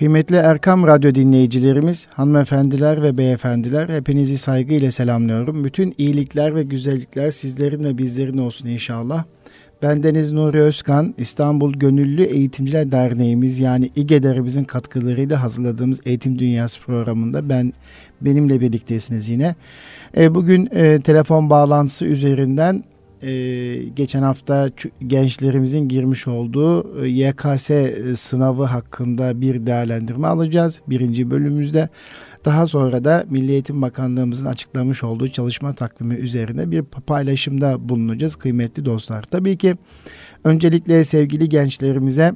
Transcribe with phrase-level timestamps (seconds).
[0.00, 5.64] Kıymetli Erkam Radyo dinleyicilerimiz, hanımefendiler ve beyefendiler hepinizi saygıyla selamlıyorum.
[5.64, 9.24] Bütün iyilikler ve güzellikler sizlerin ve bizlerin olsun inşallah.
[9.82, 17.48] Ben Deniz Nuri Özkan, İstanbul Gönüllü Eğitimciler Derneğimiz yani İGEDER'imizin katkılarıyla hazırladığımız Eğitim Dünyası programında
[17.48, 17.72] ben
[18.20, 19.54] benimle birliktesiniz yine.
[20.16, 22.84] E, bugün e, telefon bağlantısı üzerinden
[23.22, 24.70] e, geçen hafta
[25.06, 27.70] gençlerimizin girmiş olduğu e, YKS
[28.20, 31.88] sınavı hakkında bir değerlendirme alacağız birinci bölümümüzde.
[32.44, 38.84] Daha sonra da Milli Eğitim Bakanlığımızın açıklamış olduğu çalışma takvimi üzerine bir paylaşımda bulunacağız kıymetli
[38.84, 39.22] dostlar.
[39.22, 39.76] Tabii ki
[40.44, 42.34] öncelikle sevgili gençlerimize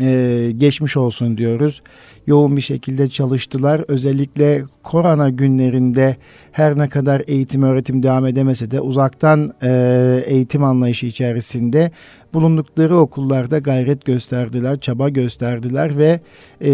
[0.00, 1.82] e, geçmiş olsun diyoruz.
[2.26, 3.84] Yoğun bir şekilde çalıştılar.
[3.88, 6.16] Özellikle korona günlerinde
[6.58, 11.90] her ne kadar eğitim öğretim devam edemese de uzaktan e, eğitim anlayışı içerisinde
[12.34, 16.20] bulundukları okullarda gayret gösterdiler, çaba gösterdiler ve
[16.60, 16.70] e,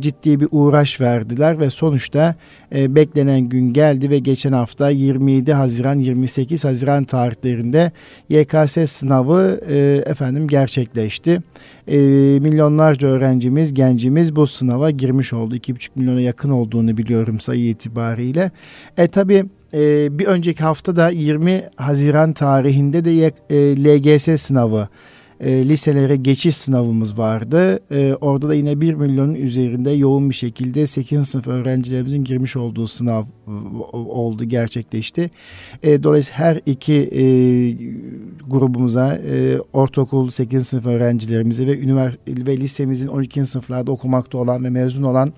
[0.00, 2.34] ciddi bir uğraş verdiler ve sonuçta
[2.74, 7.92] e, beklenen gün geldi ve geçen hafta 27 Haziran 28 Haziran tarihlerinde
[8.28, 11.42] YKS sınavı e, efendim gerçekleşti.
[11.88, 11.96] E,
[12.40, 15.56] milyonlarca öğrencimiz, gencimiz bu sınava girmiş oldu.
[15.56, 18.50] 2,5 milyona yakın olduğunu biliyorum sayı itibariyle.
[18.96, 19.23] E tabi
[19.74, 24.88] e, bir önceki hafta da 20 Haziran tarihinde de e, LGS sınavı
[25.40, 27.80] e, liselere geçiş sınavımız vardı.
[27.90, 31.28] E, orada da yine 1 milyonun üzerinde yoğun bir şekilde 8.
[31.28, 33.24] sınıf öğrencilerimizin girmiş olduğu sınav
[33.92, 35.30] oldu, gerçekleşti.
[35.82, 37.22] E, dolayısıyla her iki e,
[38.48, 40.66] grubumuza, e, ortaokul 8.
[40.66, 43.44] sınıf öğrencilerimize ve üniversite ve lisemizin 12.
[43.44, 45.32] sınıflarda okumakta olan ve mezun olan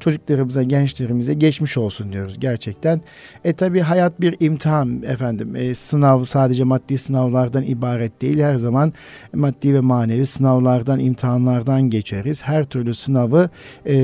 [0.00, 3.00] çocuklarımıza, gençlerimize geçmiş olsun diyoruz gerçekten.
[3.44, 5.56] E tabi hayat bir imtihan efendim.
[5.56, 8.40] E, sınav sadece maddi sınavlardan ibaret değil.
[8.40, 8.92] Her zaman
[9.34, 12.42] maddi ve manevi sınavlardan, imtihanlardan geçeriz.
[12.42, 13.50] Her türlü sınavı
[13.86, 13.96] e,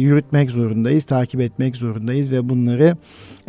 [0.00, 2.89] yürütmek zorundayız, takip etmek zorundayız ve bunları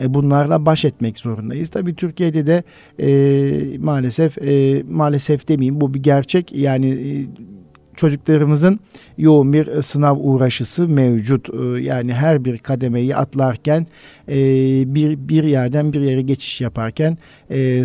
[0.02, 1.70] e, bunlarla baş etmek zorundayız.
[1.70, 2.64] Tabii Türkiye'de de
[3.00, 6.52] e, maalesef e, maalesef demeyeyim bu bir gerçek.
[6.52, 7.28] Yani e,
[8.02, 8.80] çocuklarımızın
[9.18, 11.50] yoğun bir e, sınav uğraşısı mevcut.
[11.50, 13.88] E, yani her bir kademeyi atlarken
[14.30, 14.36] e,
[14.96, 17.18] bir bir yerden bir yere geçiş yaparken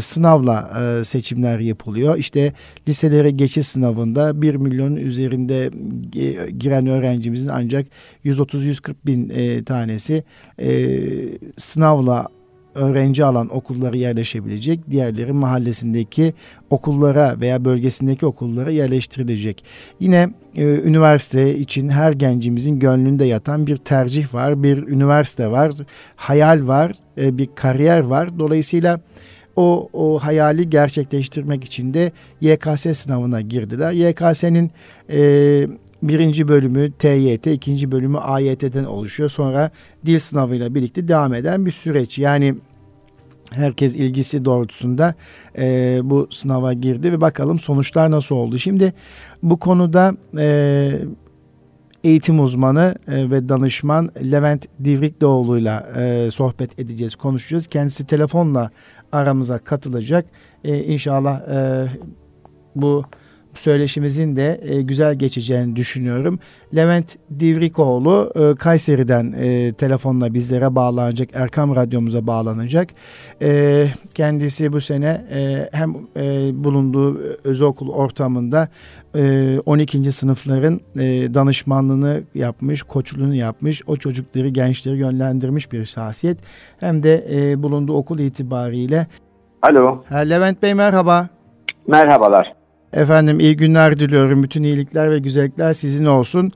[0.00, 0.56] sınavla
[1.04, 2.16] seçimler yapılıyor.
[2.16, 2.52] İşte
[2.88, 5.70] liselere geçiş sınavında 1 milyon üzerinde
[6.58, 7.86] giren öğrencimizin ancak
[8.24, 9.28] 130-140 bin
[9.64, 10.24] tanesi
[11.56, 12.28] sınavla
[12.76, 14.90] öğrenci alan okullara yerleşebilecek.
[14.90, 16.34] Diğerleri mahallesindeki
[16.70, 19.64] okullara veya bölgesindeki okullara yerleştirilecek.
[20.00, 25.72] Yine e, üniversite için her gencimizin gönlünde yatan bir tercih var, bir üniversite var,
[26.16, 28.38] hayal var, e, bir kariyer var.
[28.38, 29.00] Dolayısıyla
[29.56, 33.92] o, o hayali gerçekleştirmek için de YKS sınavına girdiler.
[33.92, 34.70] YKS'nin
[35.10, 35.66] e,
[36.02, 39.30] birinci bölümü TYT, ikinci bölümü AYT'den oluşuyor.
[39.30, 39.70] Sonra
[40.06, 42.18] dil sınavıyla birlikte devam eden bir süreç.
[42.18, 42.54] Yani
[43.52, 45.14] herkes ilgisi doğrultusunda
[45.58, 48.58] e, bu sınava girdi ve bakalım sonuçlar nasıl oldu.
[48.58, 48.92] Şimdi
[49.42, 50.98] bu konuda e,
[52.04, 57.66] eğitim uzmanı e, ve danışman Levent Divrikloğlu'yla e, sohbet edeceğiz, konuşacağız.
[57.66, 58.70] Kendisi telefonla
[59.12, 60.26] aramıza katılacak.
[60.64, 61.88] E, inşallah e,
[62.76, 63.04] bu
[63.58, 66.38] söyleşimizin de e, güzel geçeceğini düşünüyorum.
[66.76, 72.88] Levent Divrikoğlu e, Kayseri'den e, telefonla bizlere bağlanacak, Erkam Radyomuza bağlanacak.
[73.42, 78.68] E, kendisi bu sene e, hem e, bulunduğu özel okul ortamında
[79.16, 80.12] e, 12.
[80.12, 86.38] sınıfların e, danışmanlığını yapmış, koçluğunu yapmış, o çocukları, gençleri yönlendirmiş bir şahsiyet.
[86.80, 89.06] Hem de e, bulunduğu okul itibariyle.
[89.62, 89.98] Alo.
[90.12, 91.28] Levent Bey merhaba.
[91.86, 92.55] Merhabalar.
[92.92, 94.42] Efendim iyi günler diliyorum.
[94.42, 96.52] Bütün iyilikler ve güzellikler sizin olsun.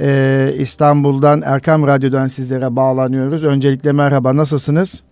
[0.00, 3.44] Ee, İstanbul'dan Erkam Radyo'dan sizlere bağlanıyoruz.
[3.44, 5.02] Öncelikle merhaba nasılsınız?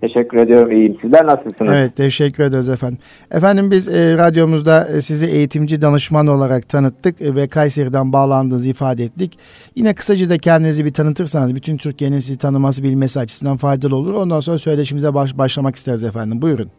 [0.00, 0.96] Teşekkür ediyorum iyiyim.
[1.02, 1.72] Sizler nasılsınız?
[1.72, 2.98] Evet teşekkür ederiz efendim.
[3.30, 9.04] Efendim biz e, radyomuzda e, sizi eğitimci danışman olarak tanıttık e, ve Kayseri'den bağlandığınızı ifade
[9.04, 9.38] ettik.
[9.76, 14.14] Yine kısaca da kendinizi bir tanıtırsanız bütün Türkiye'nin sizi tanıması bilmesi açısından faydalı olur.
[14.14, 16.42] Ondan sonra söyleşimize baş, başlamak isteriz efendim.
[16.42, 16.70] Buyurun.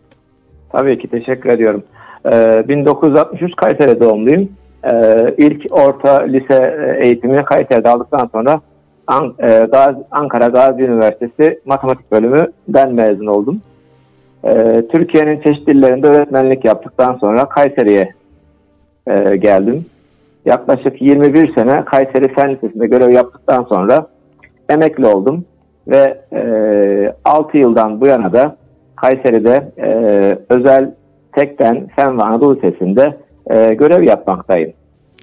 [0.71, 1.83] Tabii ki teşekkür ediyorum.
[2.25, 4.49] 1963 ee, Kayseri doğumluyum.
[4.83, 8.61] Ee, ilk orta lise e, eğitimini Kayseri'de aldıktan sonra
[9.43, 9.67] e,
[10.11, 13.61] Ankara Gazi Üniversitesi Matematik Bölümü'den mezun oldum.
[14.43, 18.09] Ee, Türkiye'nin çeşitli illerinde öğretmenlik yaptıktan sonra Kayseri'ye
[19.07, 19.85] e, geldim.
[20.45, 24.07] Yaklaşık 21 sene Kayseri Fen Lisesi'nde görev yaptıktan sonra
[24.69, 25.45] emekli oldum
[25.87, 26.21] ve
[27.25, 28.55] 6 yıldan bu yana da
[28.95, 29.71] Kayseri'de
[30.49, 30.91] özel
[31.39, 33.17] Tekten Fen ve Anadolu Lisesi'nde
[33.51, 34.73] e, görev yapmaktayım.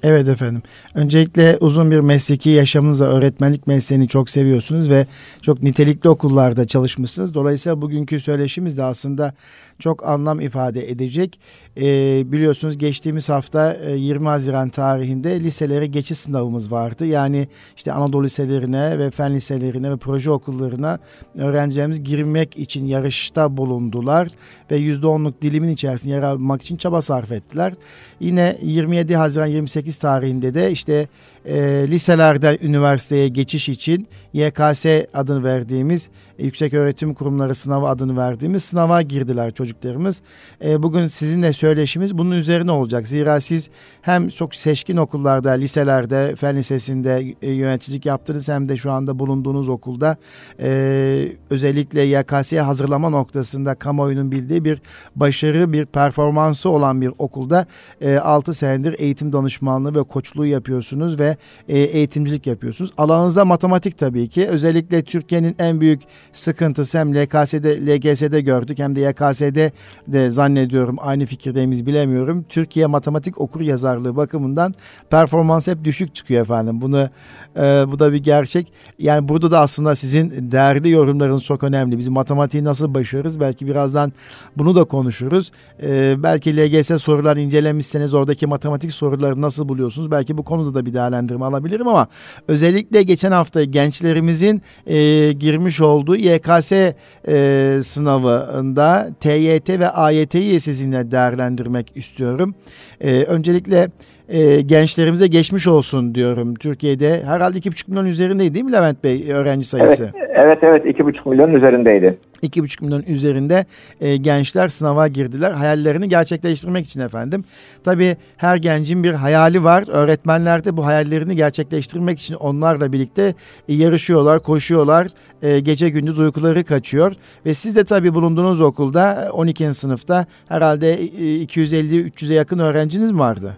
[0.03, 0.61] Evet efendim.
[0.95, 5.05] Öncelikle uzun bir mesleki yaşamınızla öğretmenlik mesleğini çok seviyorsunuz ve
[5.41, 7.33] çok nitelikli okullarda çalışmışsınız.
[7.33, 9.33] Dolayısıyla bugünkü söyleşimiz de aslında
[9.79, 11.39] çok anlam ifade edecek.
[11.81, 17.05] Ee, biliyorsunuz geçtiğimiz hafta 20 e, Haziran tarihinde liselere geçiş sınavımız vardı.
[17.05, 20.99] Yani işte Anadolu liselerine ve fen liselerine ve proje okullarına
[21.37, 24.27] öğrencilerimiz girmek için yarışta bulundular
[24.71, 27.73] ve %10'luk dilimin içerisinde yer almak için çaba sarf ettiler.
[28.19, 31.07] Yine 27 Haziran 28 tarihinde de işte
[31.47, 36.09] e, liselerden üniversiteye geçiş için YKS adını verdiğimiz
[36.39, 40.21] e, Yüksek Öğretim Kurumları sınavı adını verdiğimiz sınava girdiler çocuklarımız.
[40.65, 43.07] E, bugün sizinle söyleşimiz bunun üzerine olacak.
[43.07, 43.69] Zira siz
[44.01, 49.69] hem çok seçkin okullarda, liselerde, fen lisesinde e, yöneticilik yaptınız hem de şu anda bulunduğunuz
[49.69, 50.17] okulda
[50.59, 54.81] e, özellikle YKS'ye hazırlama noktasında kamuoyunun bildiği bir
[55.15, 57.65] başarı, bir performansı olan bir okulda
[58.01, 61.36] e, 6 senedir eğitim danışmanlığı ve koçluğu yapıyorsunuz ve
[61.69, 62.91] e, eğitimcilik yapıyorsunuz.
[62.97, 64.47] Alanınızda matematik tabii ki.
[64.47, 66.01] Özellikle Türkiye'nin en büyük
[66.33, 69.71] sıkıntısı hem LKS'de, LGS'de gördük hem de YKS'de
[70.07, 72.45] de zannediyorum aynı fikirdeyiz bilemiyorum.
[72.49, 74.73] Türkiye matematik okur yazarlığı bakımından
[75.09, 76.81] performans hep düşük çıkıyor efendim.
[76.81, 77.09] Bunu
[77.57, 78.73] e, bu da bir gerçek.
[78.99, 81.97] Yani burada da aslında sizin değerli yorumlarınız çok önemli.
[81.97, 83.39] Biz matematiği nasıl başarırız?
[83.39, 84.13] Belki birazdan
[84.57, 85.51] bunu da konuşuruz.
[85.83, 90.11] E, belki LGS sorular incelemişseniz oradaki matematik soruları nasıl buluyorsunuz?
[90.11, 92.07] Belki bu konuda da bir değerlendirme alabilirim ama
[92.47, 101.91] özellikle geçen hafta gençlerimizin e, girmiş olduğu YKS e, sınavında TYT ve AYT'yi sizinle değerlendirmek
[101.95, 102.55] istiyorum.
[103.01, 103.91] E, öncelikle
[104.29, 107.23] e, gençlerimize geçmiş olsun diyorum Türkiye'de.
[107.25, 110.11] Herhalde 2,5 milyon üzerindeydi değil mi Levent Bey öğrenci sayısı?
[110.15, 112.17] Evet, evet, evet 2,5 milyon üzerindeydi.
[112.43, 113.65] 2,5 milyon üzerinde
[114.01, 115.51] e, gençler sınava girdiler.
[115.51, 117.43] Hayallerini gerçekleştirmek için efendim.
[117.83, 119.83] Tabii her gencin bir hayali var.
[119.87, 123.33] Öğretmenler de bu hayallerini gerçekleştirmek için onlarla birlikte
[123.69, 125.07] e, yarışıyorlar, koşuyorlar.
[125.41, 127.13] E, gece gündüz uykuları kaçıyor.
[127.45, 129.73] Ve siz de tabii bulunduğunuz okulda 12.
[129.73, 133.57] sınıfta herhalde e, 250-300'e yakın öğrenciniz mi vardı?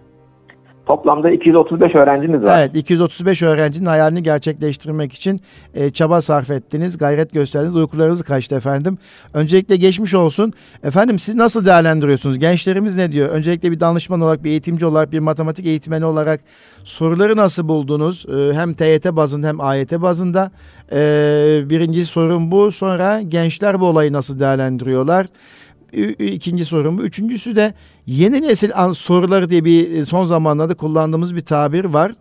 [0.90, 2.60] Toplamda 235 öğrencimiz var.
[2.60, 5.40] Evet 235 öğrencinin hayalini gerçekleştirmek için
[5.74, 8.98] e, çaba sarf ettiniz, gayret gösterdiniz, uykularınız kaçtı efendim.
[9.34, 10.54] Öncelikle geçmiş olsun.
[10.84, 12.40] Efendim siz nasıl değerlendiriyorsunuz?
[12.40, 13.30] Gençlerimiz ne diyor?
[13.30, 16.42] Öncelikle bir danışman olarak, bir eğitimci olarak, bir matematik eğitmeni olarak
[16.84, 18.26] soruları nasıl buldunuz?
[18.30, 20.52] E, hem TYT bazında hem AYT bazında.
[20.92, 21.00] E,
[21.66, 22.72] birinci sorun bu.
[22.72, 25.28] Sonra gençler bu olayı nasıl değerlendiriyorlar?
[26.20, 27.02] İkinci sorun bu.
[27.02, 27.74] Üçüncüsü de
[28.06, 32.12] yeni nesil soruları diye bir e, son zamanlarda kullandığımız bir tabir var.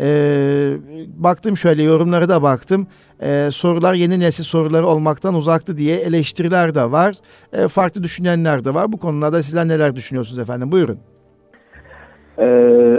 [0.00, 0.72] Ee,
[1.16, 2.86] baktım şöyle yorumlara da baktım.
[3.22, 7.14] Ee, sorular yeni nesil soruları olmaktan uzaktı diye eleştiriler de var.
[7.52, 8.92] Ee, farklı düşünenler de var.
[8.92, 10.72] Bu konularda sizler neler düşünüyorsunuz efendim?
[10.72, 10.98] Buyurun.
[12.38, 12.44] Ee,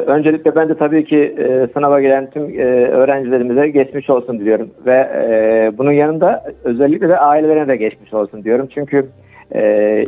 [0.07, 4.69] öncelikle ben de tabii ki e, sınava giren tüm e, öğrencilerimize geçmiş olsun diliyorum.
[4.85, 8.67] Ve e, bunun yanında özellikle de ailelerine de geçmiş olsun diyorum.
[8.73, 9.09] Çünkü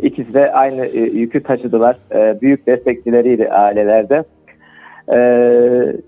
[0.02, 1.98] ikisi de aynı e, yükü taşıdılar.
[2.16, 4.24] E, büyük destekçileriydi ailelerde.
[5.14, 5.20] E,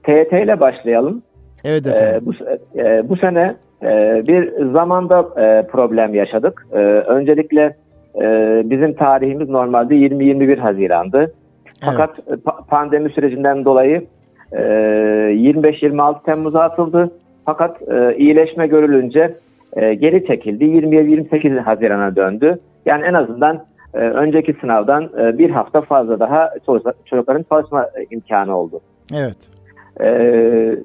[0.03, 1.21] TET ile başlayalım.
[1.65, 2.23] Evet efendim.
[2.23, 2.33] E, bu,
[2.79, 6.67] e, bu sene e, bir zamanda e, problem yaşadık.
[6.73, 7.75] E, öncelikle
[8.21, 11.33] e, bizim tarihimiz normalde 20-21 Haziran'dı.
[11.85, 12.39] Fakat evet.
[12.69, 14.01] pandemi sürecinden dolayı
[14.51, 17.11] e, 25-26 Temmuz'a atıldı.
[17.45, 19.33] Fakat e, iyileşme görülünce
[19.75, 20.63] e, geri çekildi.
[20.63, 22.59] 27-28 Haziran'a döndü.
[22.85, 26.49] Yani en azından e, önceki sınavdan e, bir hafta fazla daha
[27.05, 28.81] çocukların çalışma imkanı oldu.
[29.13, 29.37] Evet.
[30.01, 30.75] E,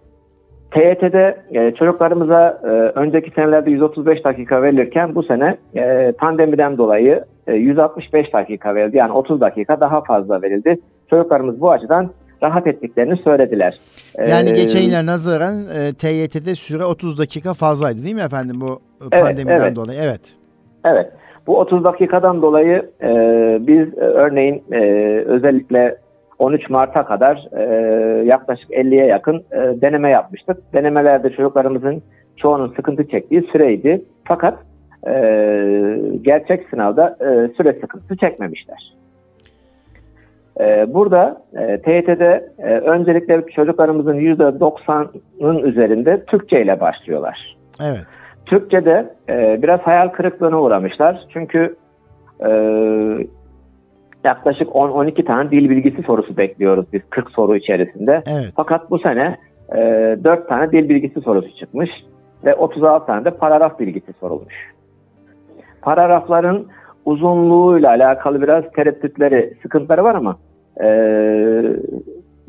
[0.71, 2.69] TYT'de e, çocuklarımıza e,
[2.99, 8.97] önceki senelerde 135 dakika verilirken bu sene e, pandemiden dolayı e, 165 dakika verildi.
[8.97, 10.79] Yani 30 dakika daha fazla verildi.
[11.11, 12.11] Çocuklarımız bu açıdan
[12.43, 13.79] rahat ettiklerini söylediler.
[14.29, 18.81] Yani ee, geçen yıla nazaran e, TYT'de süre 30 dakika fazlaydı değil mi efendim bu
[19.11, 19.77] pandemiden evet, evet.
[19.77, 20.01] dolayı?
[20.03, 20.21] Evet.
[20.85, 21.13] Evet.
[21.47, 23.09] Bu 30 dakikadan dolayı e,
[23.61, 24.81] biz e, örneğin e,
[25.27, 25.97] özellikle
[26.39, 27.63] 13 Mart'a kadar e,
[28.25, 30.75] yaklaşık 50'ye yakın e, deneme yapmıştık.
[30.75, 32.03] Denemelerde çocuklarımızın
[32.37, 34.03] çoğunun sıkıntı çektiği süreydi.
[34.25, 34.59] Fakat
[35.07, 35.13] e,
[36.23, 37.27] gerçek sınavda e,
[37.57, 38.95] süre sıkıntısı çekmemişler.
[40.61, 47.57] E, burada e, TYT'de e, öncelikle çocuklarımızın %90'ın üzerinde Türkçe ile başlıyorlar.
[47.83, 48.07] Evet.
[48.47, 51.27] Türkçe'de e, biraz hayal kırıklığına uğramışlar.
[51.33, 51.77] Çünkü
[54.25, 58.23] yaklaşık 10-12 tane dil bilgisi sorusu bekliyoruz biz 40 soru içerisinde.
[58.27, 58.53] Evet.
[58.57, 59.39] Fakat bu sene
[59.73, 59.79] e,
[60.25, 61.91] 4 tane dil bilgisi sorusu çıkmış
[62.45, 64.55] ve 36 tane de paragraf bilgisi sorulmuş.
[65.83, 66.67] Paragrafların
[67.05, 70.37] uzunluğuyla alakalı biraz tereddütleri, sıkıntıları var ama
[70.83, 70.89] e,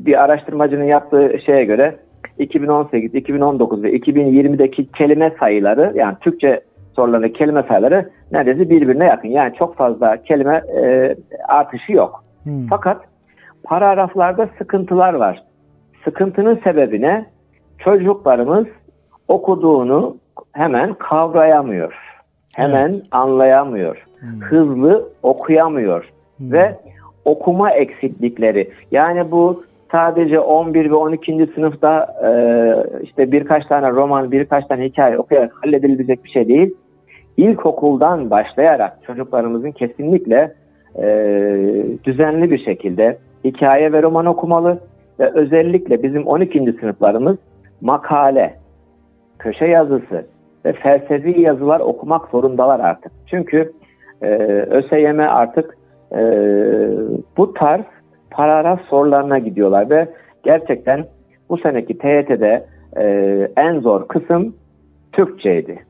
[0.00, 1.96] bir araştırmacının yaptığı şeye göre
[2.38, 6.60] 2018, 2019 ve 2020'deki kelime sayıları yani Türkçe
[6.96, 9.28] sorularındaki kelime sayıları neredeyse birbirine yakın.
[9.28, 11.16] Yani çok fazla kelime e,
[11.48, 12.24] artışı yok.
[12.42, 12.66] Hmm.
[12.70, 13.02] Fakat
[13.64, 15.42] paragraflarda sıkıntılar var.
[16.04, 17.26] Sıkıntının sebebi ne?
[17.78, 18.66] Çocuklarımız
[19.28, 20.16] okuduğunu
[20.52, 21.94] hemen kavrayamıyor.
[22.56, 23.02] Hemen evet.
[23.10, 24.06] anlayamıyor.
[24.20, 24.40] Hmm.
[24.40, 26.10] Hızlı okuyamıyor.
[26.36, 26.52] Hmm.
[26.52, 26.76] Ve
[27.24, 28.70] okuma eksiklikleri.
[28.90, 31.48] Yani bu sadece 11 ve 12.
[31.54, 32.30] sınıfta e,
[33.02, 36.74] işte birkaç tane roman, birkaç tane hikaye okuyarak halledilebilecek bir şey değil.
[37.36, 40.54] İlkokuldan başlayarak çocuklarımızın kesinlikle
[40.96, 41.06] e,
[42.04, 44.80] düzenli bir şekilde hikaye ve roman okumalı
[45.20, 46.74] ve özellikle bizim 12.
[46.80, 47.36] sınıflarımız
[47.80, 48.54] makale,
[49.38, 50.26] köşe yazısı
[50.64, 53.12] ve felsefi yazılar okumak zorundalar artık.
[53.26, 53.72] Çünkü
[54.22, 54.26] e,
[54.70, 55.76] ÖSYM artık
[56.12, 56.22] e,
[57.36, 57.84] bu tarz
[58.30, 60.08] paragraf sorularına gidiyorlar ve
[60.42, 61.06] gerçekten
[61.48, 63.04] bu seneki TYT'de e,
[63.56, 64.54] en zor kısım
[65.12, 65.84] Türkçeydi.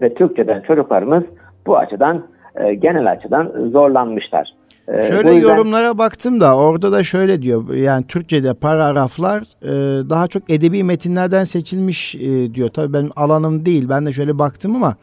[0.00, 1.24] Ve Türkçeden çocuklarımız
[1.66, 4.54] bu açıdan e, genel açıdan zorlanmışlar.
[4.88, 5.48] E, şöyle yüzden...
[5.48, 9.70] yorumlara baktım da orada da şöyle diyor yani Türkçe'de paragraflar e,
[10.10, 12.68] daha çok edebi metinlerden seçilmiş e, diyor.
[12.68, 14.96] Tabii benim alanım değil ben de şöyle baktım ama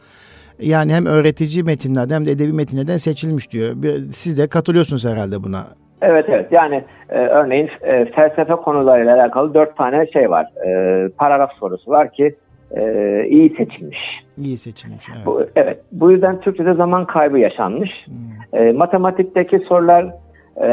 [0.60, 3.74] yani hem öğretici metinlerden hem de edebi metinlerden seçilmiş diyor.
[4.10, 5.64] Siz de katılıyorsunuz herhalde buna.
[6.02, 10.46] Evet evet yani e, örneğin e, felsefe konularıyla alakalı dört tane şey var.
[10.66, 12.34] E, paragraf sorusu var ki
[12.76, 14.24] e, iyi seçilmiş.
[14.38, 15.26] İyi seçilmiş evet.
[15.26, 17.90] Bu, evet bu yüzden Türkçe'de zaman kaybı yaşanmış.
[18.06, 18.60] Hmm.
[18.60, 20.14] E, matematikteki sorular
[20.56, 20.68] e,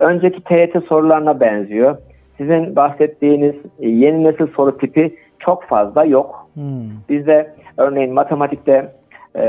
[0.00, 1.96] önceki TYT sorularına benziyor.
[2.38, 6.48] Sizin bahsettiğiniz yeni nesil soru tipi çok fazla yok.
[6.54, 6.90] Hmm.
[7.08, 8.92] Bizde örneğin matematikte
[9.34, 9.44] e,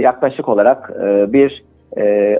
[0.00, 1.64] yaklaşık olarak e, bir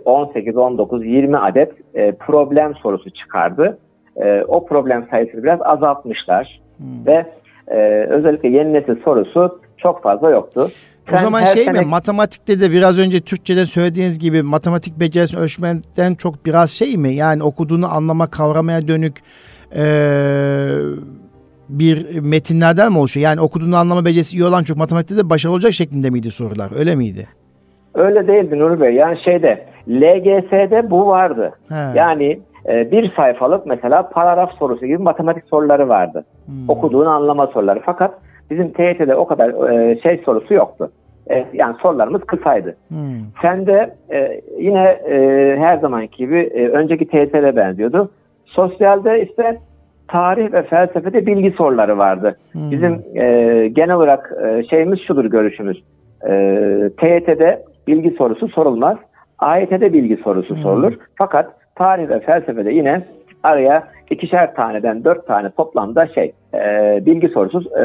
[0.05, 3.79] 18, 19, 20 adet e, problem sorusu çıkardı.
[4.17, 7.07] E, o problem sayısını biraz azaltmışlar hmm.
[7.07, 7.27] ve
[7.69, 10.71] e, özellikle yeni nesil sorusu çok fazla yoktu.
[11.11, 11.81] Sen o zaman şey sene...
[11.81, 17.15] mi matematikte de biraz önce Türkçeden söylediğiniz gibi matematik becerisini ölçmeden çok biraz şey mi
[17.15, 19.17] yani okuduğunu anlama kavramaya dönük
[19.77, 19.85] e,
[21.69, 23.25] bir metinlerden mi oluşuyor?
[23.25, 26.95] Yani okuduğunu anlama becerisi iyi olan çok matematikte de başarılı olacak şeklinde miydi sorular öyle
[26.95, 27.29] miydi?
[27.95, 28.95] Öyle değildi Nuri Bey.
[28.95, 31.53] Yani şeyde LGS'de bu vardı.
[31.69, 31.99] He.
[31.99, 36.25] Yani e, bir sayfalık mesela paragraf sorusu gibi matematik soruları vardı.
[36.47, 36.55] Hmm.
[36.69, 37.81] Okuduğunu anlama soruları.
[37.87, 38.15] Fakat
[38.51, 40.91] bizim TYT'de o kadar e, şey sorusu yoktu.
[41.31, 42.77] E, yani sorularımız kısaydı.
[42.89, 42.99] Hmm.
[43.43, 45.17] Sen de e, yine e,
[45.61, 48.11] her zamanki gibi e, önceki TYT'de benziyordu.
[48.47, 49.59] Sosyalde işte
[50.09, 52.37] tarih ve felsefede bilgi soruları vardı.
[52.53, 52.71] Hmm.
[52.71, 55.83] Bizim e, genel olarak e, şeyimiz şudur görüşümüz.
[56.29, 56.31] E,
[57.01, 58.97] TYT'de bilgi sorusu sorulmaz.
[59.39, 60.63] AYT'de bilgi sorusu hmm.
[60.63, 60.93] sorulur.
[61.15, 63.07] Fakat tarih ve felsefede yine
[63.43, 66.61] araya ikişer taneden dört tane toplamda şey e,
[67.07, 67.85] bilgi sorusu e,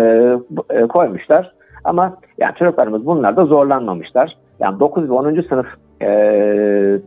[0.78, 1.52] e, koymuşlar.
[1.84, 4.38] Ama yani çocuklarımız bunlarda zorlanmamışlar.
[4.60, 5.42] Yani 9 ve 10.
[5.50, 5.68] sınıf
[6.02, 6.08] e,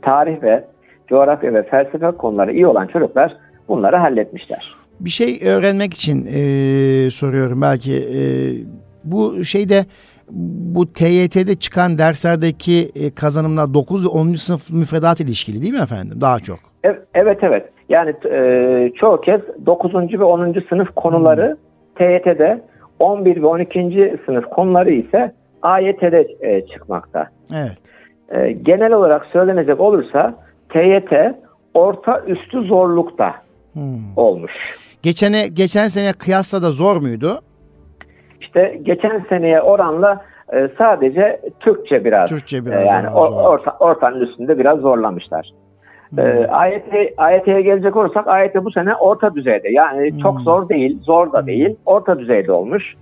[0.03, 0.65] tarih ve
[1.09, 3.37] coğrafya ve felsefe konuları iyi olan çocuklar
[3.69, 4.84] bunları halletmişler.
[5.01, 8.21] Bir şey öğrenmek için e, soruyorum belki e,
[9.05, 9.85] bu şeyde
[10.31, 14.35] bu TYT'de çıkan derslerdeki e, kazanımlar 9 ve 10.
[14.35, 16.19] sınıf müfredat ilişkili değil mi efendim?
[16.21, 16.59] Daha çok.
[17.15, 17.65] Evet evet.
[17.89, 19.95] Yani e, çoğu kez 9.
[19.95, 20.55] ve 10.
[20.69, 21.57] sınıf konuları
[21.97, 22.07] hmm.
[22.07, 22.63] TYT'de
[22.99, 24.19] 11 ve 12.
[24.27, 25.33] sınıf konuları ise
[25.63, 27.29] AYT'de e, çıkmakta.
[27.55, 27.79] Evet.
[28.29, 30.35] E, genel olarak söylenecek olursa
[30.69, 31.13] TYT
[31.75, 33.35] orta üstü zorlukta
[33.73, 34.17] hmm.
[34.17, 34.53] olmuş.
[35.05, 37.41] Geçene geçen sene kıyasla da zor muydu?
[38.41, 44.21] İşte geçen seneye oranla e, sadece Türkçe biraz, Türkçe biraz e, yani or, orta, ortanın
[44.21, 45.53] üstünde biraz zorlamışlar.
[46.11, 46.19] Hmm.
[46.19, 46.85] E, AYT,
[47.17, 49.69] AYT'ye gelecek olursak AYT bu sene orta düzeyde.
[49.71, 50.19] Yani hmm.
[50.19, 51.47] çok zor değil, zor da hmm.
[51.47, 52.95] değil, orta düzeyde olmuş.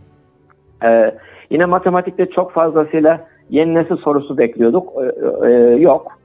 [0.85, 1.15] E,
[1.51, 4.93] yine matematikte çok fazlasıyla yeni nesil sorusu bekliyorduk.
[5.03, 6.19] E, e, yok.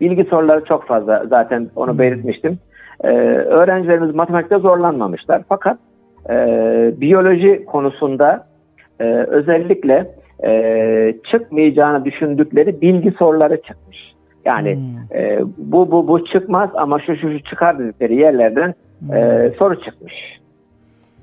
[0.00, 1.98] Bilgi soruları çok fazla zaten onu hmm.
[1.98, 2.58] belirtmiştim.
[3.00, 5.42] E, öğrencilerimiz matematikte zorlanmamışlar.
[5.48, 5.78] Fakat
[6.30, 6.36] e,
[7.00, 8.46] biyoloji konusunda
[9.00, 10.10] e, özellikle
[10.44, 14.14] e, çıkmayacağını düşündükleri bilgi soruları çıkmış.
[14.44, 15.18] Yani hmm.
[15.18, 19.14] e, bu bu bu çıkmaz ama şu şu, şu çıkar dedikleri yerlerden hmm.
[19.14, 20.14] e, soru çıkmış.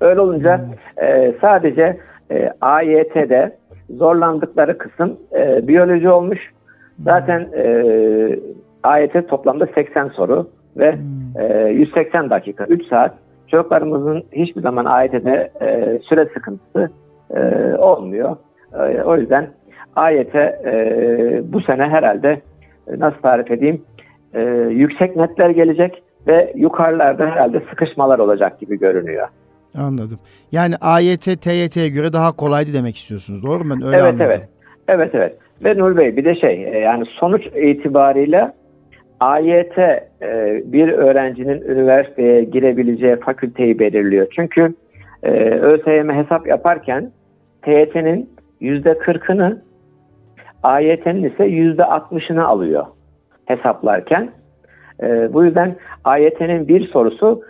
[0.02, 1.06] Öyle olunca hmm.
[1.06, 1.98] e, sadece
[2.32, 3.58] e, AYT'de
[3.90, 6.40] zorlandıkları kısım e, biyoloji olmuş.
[6.40, 7.06] Hmm.
[7.06, 7.66] Zaten e,
[8.84, 10.48] AYT toplamda 80 soru
[10.78, 11.68] ve hmm.
[11.68, 13.14] e, 180 dakika, 3 saat.
[13.48, 16.90] Çocuklarımızın hiçbir zaman AYT'de e, süre sıkıntısı
[17.36, 17.40] e,
[17.76, 18.36] olmuyor.
[18.74, 19.50] E, o yüzden
[19.96, 20.74] ayete e,
[21.54, 22.42] bu sene herhalde
[22.88, 23.82] e, nasıl tarif edeyim
[24.34, 29.28] e, yüksek netler gelecek ve yukarılarda herhalde sıkışmalar olacak gibi görünüyor.
[29.78, 30.20] Anladım.
[30.52, 33.44] Yani AYT, TYT'ye göre daha kolaydı demek istiyorsunuz.
[33.44, 33.76] Doğru mu?
[33.76, 34.26] Ben öyle evet, anladım.
[34.30, 34.50] Evet,
[34.88, 35.12] evet.
[35.14, 38.54] Evet, Ve Nur Bey bir de şey e, yani sonuç itibariyle
[39.22, 40.02] AYT e,
[40.66, 44.28] bir öğrencinin üniversiteye girebileceği fakülteyi belirliyor.
[44.36, 44.74] Çünkü
[45.24, 47.12] e, ÖSYM hesap yaparken
[47.62, 48.30] TYT'nin
[48.62, 49.62] %40'ını
[50.64, 52.86] AYT'nin ise %60'ını alıyor
[53.46, 54.32] hesaplarken.
[55.34, 57.42] Bu yüzden AYT'nin bir sorusu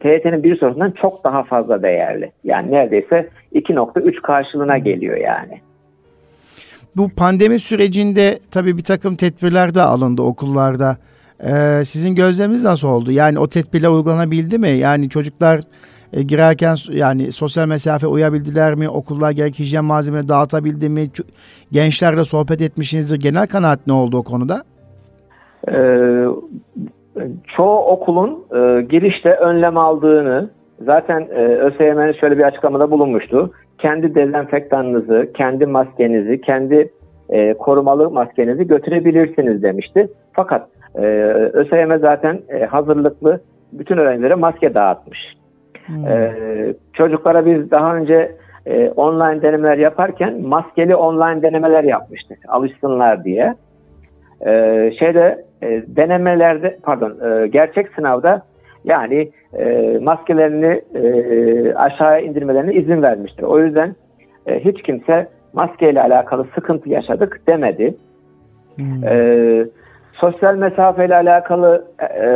[0.00, 2.32] TYT'nin bir sorusundan çok daha fazla değerli.
[2.44, 5.60] Yani neredeyse 2.3 karşılığına geliyor yani.
[6.96, 10.96] Bu pandemi sürecinde tabii bir takım tedbirler de alındı okullarda.
[11.44, 13.12] Ee, sizin gözleminiz nasıl oldu?
[13.12, 14.68] Yani o tedbirler uygulanabildi mi?
[14.68, 15.60] Yani çocuklar
[16.12, 18.88] e, girerken yani sosyal mesafe uyabildiler mi?
[18.88, 21.08] Okullar gerek hijyen malzemeleri dağıtabildi mi?
[21.72, 23.20] Gençlerle sohbet etmişsinizdir.
[23.20, 24.64] Genel kanaat ne oldu o konuda?
[25.68, 26.24] Ee,
[27.56, 30.50] çoğu okulun e, girişte önlem aldığını
[30.86, 33.52] zaten e, ÖSYM'nin şöyle bir açıklamada bulunmuştu.
[33.78, 36.90] Kendi dezenfektanınızı, kendi maskenizi, kendi
[37.30, 40.08] e, korumalı maskenizi götürebilirsiniz demişti.
[40.32, 41.02] Fakat e,
[41.52, 43.40] ÖSYM zaten e, hazırlıklı
[43.72, 45.18] bütün öğrencilere maske dağıtmış.
[45.86, 46.06] Hmm.
[46.06, 46.34] E,
[46.92, 53.54] çocuklara biz daha önce e, online denemeler yaparken maskeli online denemeler yapmıştık alışsınlar diye.
[54.46, 54.52] E,
[54.98, 58.42] şeyde e, denemelerde pardon e, gerçek sınavda
[58.84, 63.42] yani e, maskelerini e, aşağıya indirmelerine izin vermiştir.
[63.42, 63.94] O yüzden
[64.46, 67.94] e, hiç kimse maskeyle alakalı sıkıntı yaşadık demedi.
[68.76, 69.04] Hmm.
[69.04, 69.66] E,
[70.12, 72.28] sosyal mesafeyle alakalı e,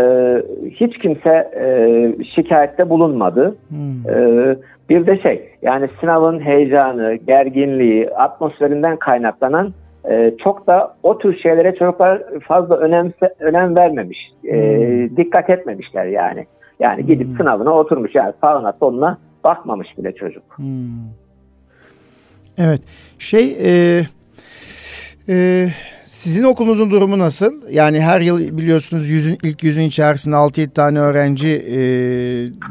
[0.71, 3.57] hiç kimse e, şikayette bulunmadı.
[3.69, 4.11] Hmm.
[4.11, 4.57] E,
[4.89, 9.73] bir de şey yani sınavın heyecanı, gerginliği, atmosferinden kaynaklanan
[10.11, 14.33] e, çok da o tür şeylere çocuklar fazla önemse, önem vermemiş.
[14.45, 15.17] E, hmm.
[15.17, 16.47] Dikkat etmemişler yani.
[16.81, 17.37] Yani gidip hmm.
[17.37, 20.43] sınavına oturmuş yani sağına soluna bakmamış bile çocuk.
[20.57, 20.89] Hmm.
[22.59, 22.81] Evet.
[23.19, 24.03] Şey e,
[25.29, 25.67] e,
[26.13, 27.61] sizin okulunuzun durumu nasıl?
[27.71, 31.77] Yani her yıl biliyorsunuz yüzün, ilk yüzün içerisinde 6-7 tane öğrenci e,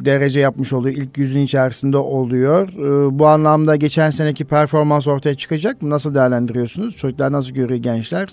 [0.06, 0.96] derece yapmış oluyor.
[0.96, 2.68] İlk yüzün içerisinde oluyor.
[2.68, 5.90] E, bu anlamda geçen seneki performans ortaya çıkacak mı?
[5.90, 6.98] Nasıl değerlendiriyorsunuz?
[6.98, 8.28] Çocuklar nasıl görüyor gençler?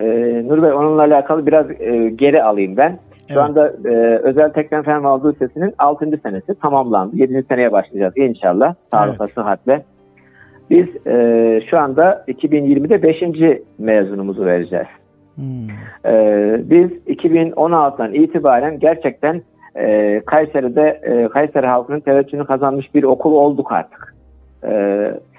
[0.00, 0.06] Ee,
[0.46, 2.98] Nur Bey onunla alakalı biraz e, geri alayım ben.
[3.28, 3.42] Şu evet.
[3.42, 6.20] anda e, Özel Teknen Fen Anadolu Lisesi'nin 6.
[6.22, 7.16] senesi tamamlandı.
[7.16, 7.44] 7.
[7.48, 8.74] seneye başlayacağız inşallah.
[8.92, 9.34] Sağlıkla, evet.
[9.34, 9.84] sıhhatle.
[10.72, 13.60] Biz e, şu anda 2020'de 5.
[13.78, 14.86] mezunumuzu vereceğiz.
[15.34, 15.68] Hmm.
[16.12, 16.14] E,
[16.70, 19.42] biz 2016'dan itibaren gerçekten
[19.76, 24.14] e, Kayseri'de e, Kayseri halkının teveccühünü kazanmış bir okul olduk artık.
[24.64, 24.70] E,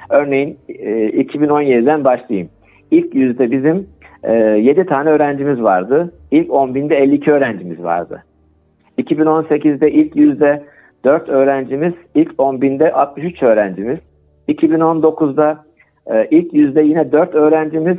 [0.09, 2.49] örneğin e, 2017'den başlayayım.
[2.91, 3.87] İlk yüzde bizim
[4.23, 6.13] e, 7 tane öğrencimiz vardı.
[6.31, 8.23] İlk 10 binde 52 öğrencimiz vardı.
[8.97, 10.63] 2018'de ilk yüzde
[11.05, 13.99] 4 öğrencimiz, ilk 10 binde 63 öğrencimiz.
[14.49, 15.65] 2019'da
[16.07, 17.97] e, ilk yüzde yine 4 öğrencimiz,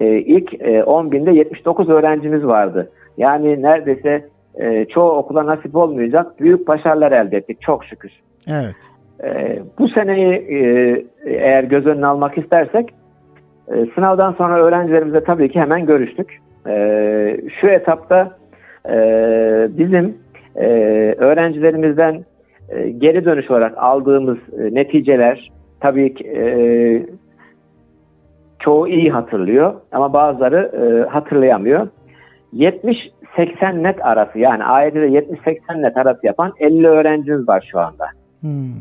[0.00, 2.90] e, ilk e, 10 binde 79 öğrencimiz vardı.
[3.18, 8.12] Yani neredeyse e, çoğu okula nasip olmayacak büyük başarılar elde ettik çok şükür.
[8.48, 8.76] Evet.
[9.24, 10.58] E, bu seneyi e,
[11.24, 12.94] eğer göz önüne almak istersek
[13.68, 16.40] e, sınavdan sonra öğrencilerimizle tabii ki hemen görüştük.
[16.68, 18.36] E, şu etapta
[18.88, 18.98] e,
[19.70, 20.18] bizim
[20.56, 20.66] e,
[21.18, 22.24] öğrencilerimizden
[22.68, 25.52] e, geri dönüş olarak aldığımız e, neticeler
[25.84, 26.46] tabii ki e,
[28.58, 31.88] çoğu iyi hatırlıyor ama bazıları e, hatırlayamıyor.
[32.54, 38.06] 70-80 net arası yani AYT'de 70-80 net arası yapan 50 öğrencimiz var şu anda.
[38.40, 38.74] Hmm.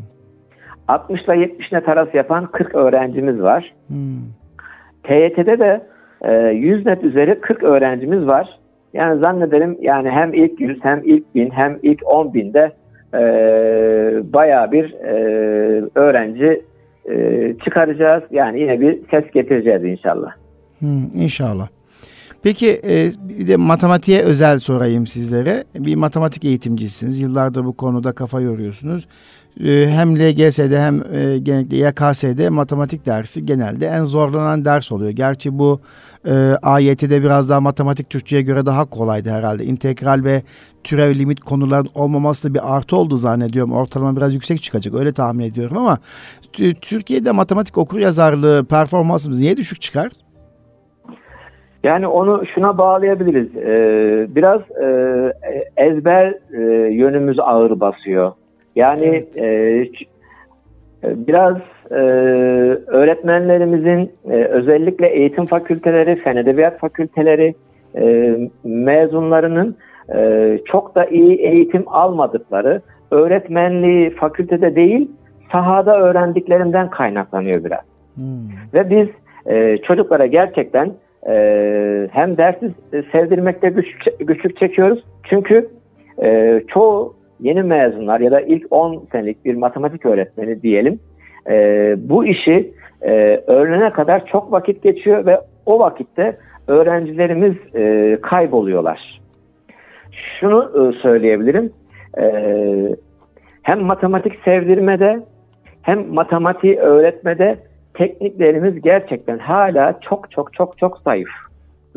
[0.88, 3.74] 60 ile 70 net arası yapan 40 öğrencimiz var.
[3.88, 4.22] Hmm.
[5.04, 5.88] TYT'de de
[6.22, 8.60] e, 100 net üzeri 40 öğrencimiz var.
[8.94, 12.72] Yani zannederim yani hem ilk 100 hem ilk 1000 hem ilk 10 binde
[13.13, 13.22] e,
[14.34, 15.13] bayağı bir e,
[15.96, 16.62] öğrenci
[17.12, 17.16] e,
[17.63, 18.24] çıkaracağız.
[18.32, 20.32] Yani yine bir ses getireceğiz inşallah.
[20.80, 21.68] Hmm, inşallah.
[22.44, 25.63] Peki e, bir de matematiğe özel sorayım sizlere.
[25.76, 27.22] Bir matematik eğitimcisiniz.
[27.22, 29.08] Yıllardır bu konuda kafa yoruyorsunuz.
[29.60, 35.12] E, hem LGS'de hem e, genellikle YKS'de matematik dersi genelde en zorlanan ders oluyor.
[35.12, 35.82] Gerçi bu
[36.28, 39.63] e, AYT'de biraz daha matematik Türkçe'ye göre daha kolaydı herhalde.
[39.63, 40.42] İntegral ve
[40.84, 43.74] türev limit konuların olmaması da bir artı oldu zannediyorum.
[43.74, 45.98] Ortalama biraz yüksek çıkacak öyle tahmin ediyorum ama
[46.82, 50.10] Türkiye'de matematik okur yazarlığı performansımız niye düşük çıkar?
[51.84, 53.56] Yani onu şuna bağlayabiliriz.
[53.56, 54.88] Ee, biraz e,
[55.78, 56.62] ezber e,
[56.94, 58.32] yönümüz ağır basıyor.
[58.75, 59.39] Yani evet.
[59.41, 61.57] e, biraz
[61.91, 61.95] e,
[62.88, 67.55] öğretmenlerimizin e, özellikle eğitim fakülteleri, fen edebiyat fakülteleri
[67.95, 69.75] e, mezunlarının
[70.15, 72.81] e, çok da iyi eğitim almadıkları,
[73.12, 75.12] öğretmenliği fakültede değil
[75.51, 77.81] sahada öğrendiklerinden kaynaklanıyor biraz.
[78.15, 78.49] Hmm.
[78.73, 79.07] Ve biz
[79.53, 80.91] e, çocuklara gerçekten
[81.29, 81.33] e,
[82.12, 82.71] hem dersi
[83.12, 83.88] sevdirmekte güç,
[84.19, 85.03] güçlük çekiyoruz.
[85.29, 85.69] Çünkü
[86.23, 91.00] e, çoğu yeni mezunlar ya da ilk 10 senelik bir matematik öğretmeni diyelim
[91.50, 99.22] e, bu işi e, öğlene kadar çok vakit geçiyor ve o vakitte öğrencilerimiz e, kayboluyorlar.
[100.12, 101.74] Şunu e, söyleyebilirim.
[102.17, 102.26] E,
[103.62, 105.19] hem matematik sevdirmede
[105.82, 107.58] hem matematiği öğretmede
[107.93, 111.30] tekniklerimiz gerçekten hala çok çok çok çok zayıf.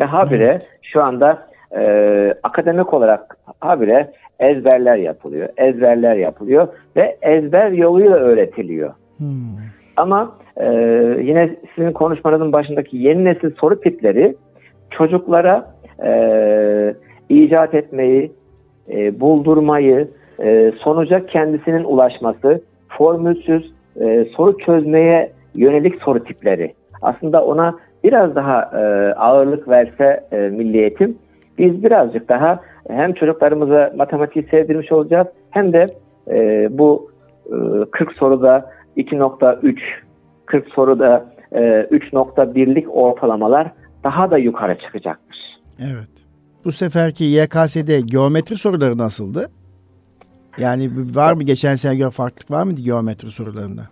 [0.01, 0.71] Ve habire evet.
[0.83, 5.49] şu anda e, akademik olarak habire ezberler yapılıyor.
[5.57, 8.95] Ezberler yapılıyor ve ezber yoluyla öğretiliyor.
[9.17, 9.27] Hmm.
[9.97, 10.69] Ama e,
[11.23, 14.37] yine sizin konuşmanızın başındaki yeni nesil soru tipleri
[14.91, 16.95] çocuklara e,
[17.29, 18.33] icat etmeyi,
[18.91, 20.09] e, buldurmayı,
[20.43, 26.75] e, sonuca kendisinin ulaşması, formülsüz e, soru çözmeye yönelik soru tipleri.
[27.03, 31.19] Aslında ona biraz daha e, ağırlık verse e, milli eğitim,
[31.59, 35.87] biz birazcık daha hem çocuklarımıza matematiği sevdirmiş olacağız hem de
[36.31, 37.11] e, bu
[37.47, 37.55] e,
[37.91, 39.77] 40 soruda 2.3,
[40.47, 43.73] 40 soruda e, 3.1'lik ortalamalar
[44.05, 45.37] daha da yukarı çıkacaktır.
[45.81, 46.11] Evet.
[46.65, 49.49] Bu seferki YKS'de geometri soruları nasıldı?
[50.59, 53.83] Yani var mı geçen sene göre farklılık var mıydı geometri sorularında?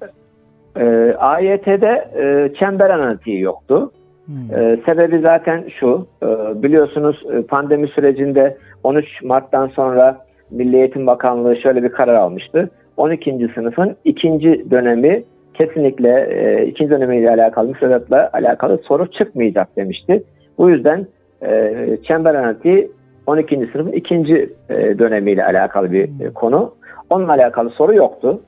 [0.76, 3.92] E, AYT'de e, çember analitiği yoktu.
[4.26, 4.59] Hmm.
[4.59, 6.26] E, sebebi zaten şu, e,
[6.62, 12.70] biliyorsunuz e, pandemi sürecinde 13 Mart'tan sonra Milli Eğitim Bakanlığı şöyle bir karar almıştı.
[12.96, 13.48] 12.
[13.54, 20.22] sınıfın ikinci dönemi kesinlikle e, ikinci dönemiyle alakalı, müfredatla alakalı soru çıkmayacak demişti.
[20.58, 21.06] Bu yüzden
[21.42, 21.74] e,
[22.08, 22.90] çember analitiği
[23.26, 23.56] 12.
[23.72, 26.74] sınıfın ikinci e, dönemiyle alakalı bir e, konu.
[27.10, 28.40] Onunla alakalı soru yoktu.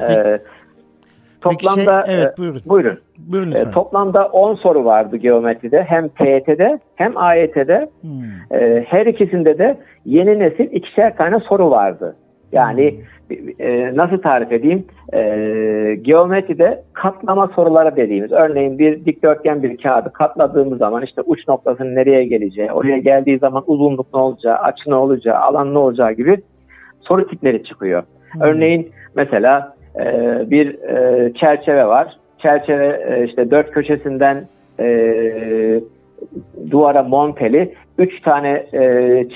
[0.00, 0.38] E,
[1.40, 2.58] toplamda şey, evet, buyurun.
[2.58, 2.98] E, buyurun.
[3.18, 5.82] buyurun e, toplamda 10 soru vardı geometride.
[5.82, 7.90] Hem TYT'de hem AYT'de.
[8.00, 8.58] Hmm.
[8.60, 12.16] E, her ikisinde de yeni nesil ikişer tane soru vardı.
[12.52, 13.04] Yani hmm
[13.58, 14.84] e, nasıl tarif edeyim?
[15.12, 15.20] E,
[16.02, 18.32] geometride katlama soruları dediğimiz.
[18.32, 23.64] Örneğin bir dikdörtgen bir kağıdı katladığımız zaman işte uç noktasının nereye geleceği, oraya geldiği zaman
[23.66, 26.36] uzunluk ne olacağı, açı ne olacağı, alan ne olacağı gibi
[27.00, 28.02] soru tipleri çıkıyor.
[28.32, 28.42] Hmm.
[28.42, 30.04] Örneğin mesela e,
[30.50, 32.16] bir e, çerçeve var.
[32.38, 34.46] Çerçeve e, işte dört köşesinden
[34.80, 35.80] e,
[36.70, 37.74] duvara monteli.
[37.98, 38.80] Üç tane e,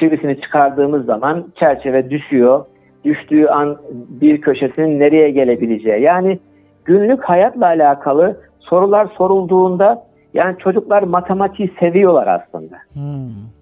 [0.01, 2.64] çivisini çıkardığımız zaman çerçeve düşüyor
[3.05, 6.03] düştüğü an bir köşesinin nereye gelebileceği.
[6.03, 6.38] Yani
[6.85, 12.77] günlük hayatla alakalı sorular sorulduğunda yani çocuklar matematiği seviyorlar aslında.
[12.92, 13.53] Hmm.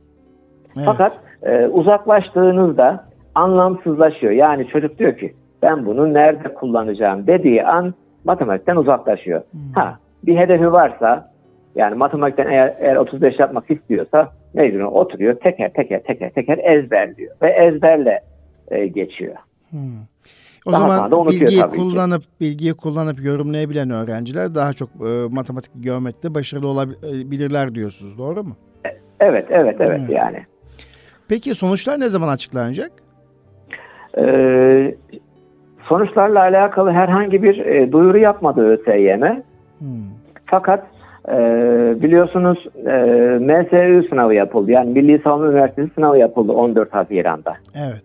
[0.76, 0.86] Evet.
[0.86, 4.32] Fakat e, uzaklaştığınızda anlamsızlaşıyor.
[4.32, 7.94] Yani çocuk diyor ki ben bunu nerede kullanacağım dediği an
[8.24, 9.42] matematikten uzaklaşıyor.
[9.50, 9.72] Hmm.
[9.74, 11.30] Ha bir hedefi varsa
[11.74, 17.50] yani matematikten eğer, eğer 35 yapmak istiyorsa ne oturuyor teker teker teker teker ezberliyor ve
[17.50, 18.20] ezberle
[18.70, 19.36] e, geçiyor.
[19.70, 19.80] Hmm.
[20.66, 22.28] O daha zaman bilgiyi kullanıp ki.
[22.40, 28.18] bilgiyi kullanıp yorumlayabilen öğrenciler daha çok e, matematik geometride başarılı olabilirler diyorsunuz.
[28.18, 28.56] Doğru mu?
[28.86, 28.88] E,
[29.20, 30.10] evet, evet, evet, evet.
[30.10, 30.46] yani.
[31.28, 32.92] Peki sonuçlar ne zaman açıklanacak?
[34.18, 34.94] Ee,
[35.88, 39.22] sonuçlarla alakalı herhangi bir e, duyuru yapmadı ÖSYM.
[39.78, 39.88] Hmm.
[40.46, 40.86] Fakat
[41.28, 41.34] e,
[42.02, 42.92] biliyorsunuz e,
[43.40, 44.70] MSÜ sınavı yapıldı.
[44.70, 47.54] Yani Milli Savunma Üniversitesi sınavı yapıldı 14 Haziran'da.
[47.74, 48.04] Evet.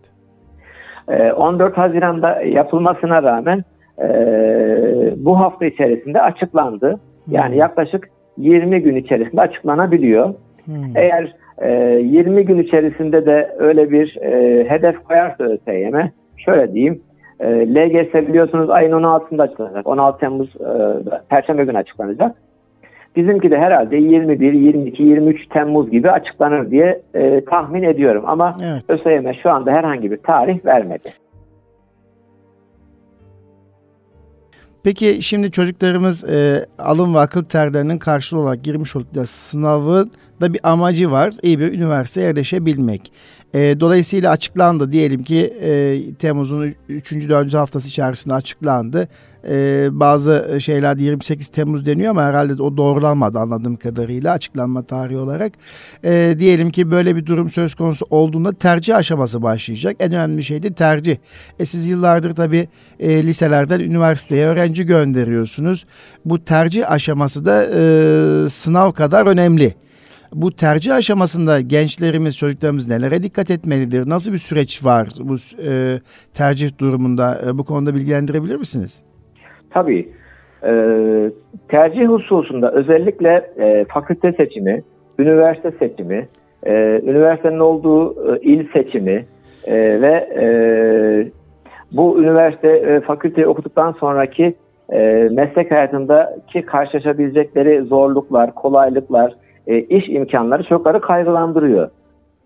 [1.07, 3.63] 14 ee, Haziran'da yapılmasına rağmen
[3.99, 4.07] e,
[5.17, 6.91] bu hafta içerisinde açıklandı.
[6.91, 7.33] Hmm.
[7.33, 10.33] Yani yaklaşık 20 gün içerisinde açıklanabiliyor.
[10.65, 10.75] Hmm.
[10.95, 17.01] Eğer 20 e, gün içerisinde de öyle bir e, hedef koyarsa ÖSYM, şöyle diyeyim,
[17.43, 19.87] LGS biliyorsunuz ayın 16'sında açıklanacak.
[19.87, 20.53] 16 Temmuz
[21.29, 22.35] Perşembe günü açıklanacak.
[23.15, 28.23] Bizimki de herhalde 21, 22, 23 Temmuz gibi açıklanır diye e, tahmin ediyorum.
[28.27, 28.83] Ama evet.
[28.89, 31.09] ÖSYM şu anda herhangi bir tarih vermedi.
[34.83, 40.59] Peki şimdi çocuklarımız e, alım ve akıl terlerinin karşılığı olarak girmiş oldukları sınavın da bir
[40.63, 41.33] amacı var.
[41.43, 43.11] İyi bir üniversiteye yerleşebilmek.
[43.55, 47.11] E, dolayısıyla açıklandı diyelim ki e, Temmuz'un 3.
[47.11, 47.53] 4.
[47.53, 49.07] haftası içerisinde açıklandı.
[49.49, 55.53] E, bazı şeylerde 28 Temmuz deniyor ama herhalde o doğrulanmadı anladığım kadarıyla açıklanma tarihi olarak.
[56.03, 59.95] E, diyelim ki böyle bir durum söz konusu olduğunda tercih aşaması başlayacak.
[59.99, 61.17] En önemli şey de tercih.
[61.59, 62.67] E, siz yıllardır tabii
[62.99, 65.85] e, liselerden üniversiteye öğrenci gönderiyorsunuz.
[66.25, 69.75] Bu tercih aşaması da e, sınav kadar önemli.
[70.33, 74.09] Bu tercih aşamasında gençlerimiz, çocuklarımız nelere dikkat etmelidir?
[74.09, 75.35] Nasıl bir süreç var bu
[75.67, 75.99] e,
[76.33, 77.41] tercih durumunda?
[77.47, 79.03] E, bu konuda bilgilendirebilir misiniz?
[79.69, 80.09] Tabii.
[80.63, 80.71] E,
[81.67, 84.83] tercih hususunda özellikle e, fakülte seçimi,
[85.19, 86.27] üniversite seçimi,
[86.63, 89.25] e, üniversitenin olduğu e, il seçimi
[89.67, 90.45] e, ve e,
[91.91, 94.55] bu üniversite e, fakülteyi okuduktan sonraki
[94.93, 99.35] e, meslek hayatındaki karşılaşabilecekleri zorluklar, kolaylıklar,
[99.67, 101.89] e, iş imkanları çocukları kaygılandırıyor.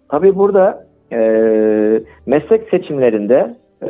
[0.10, 1.20] Tabii burada e,
[2.26, 3.90] meslek seçimlerinde e,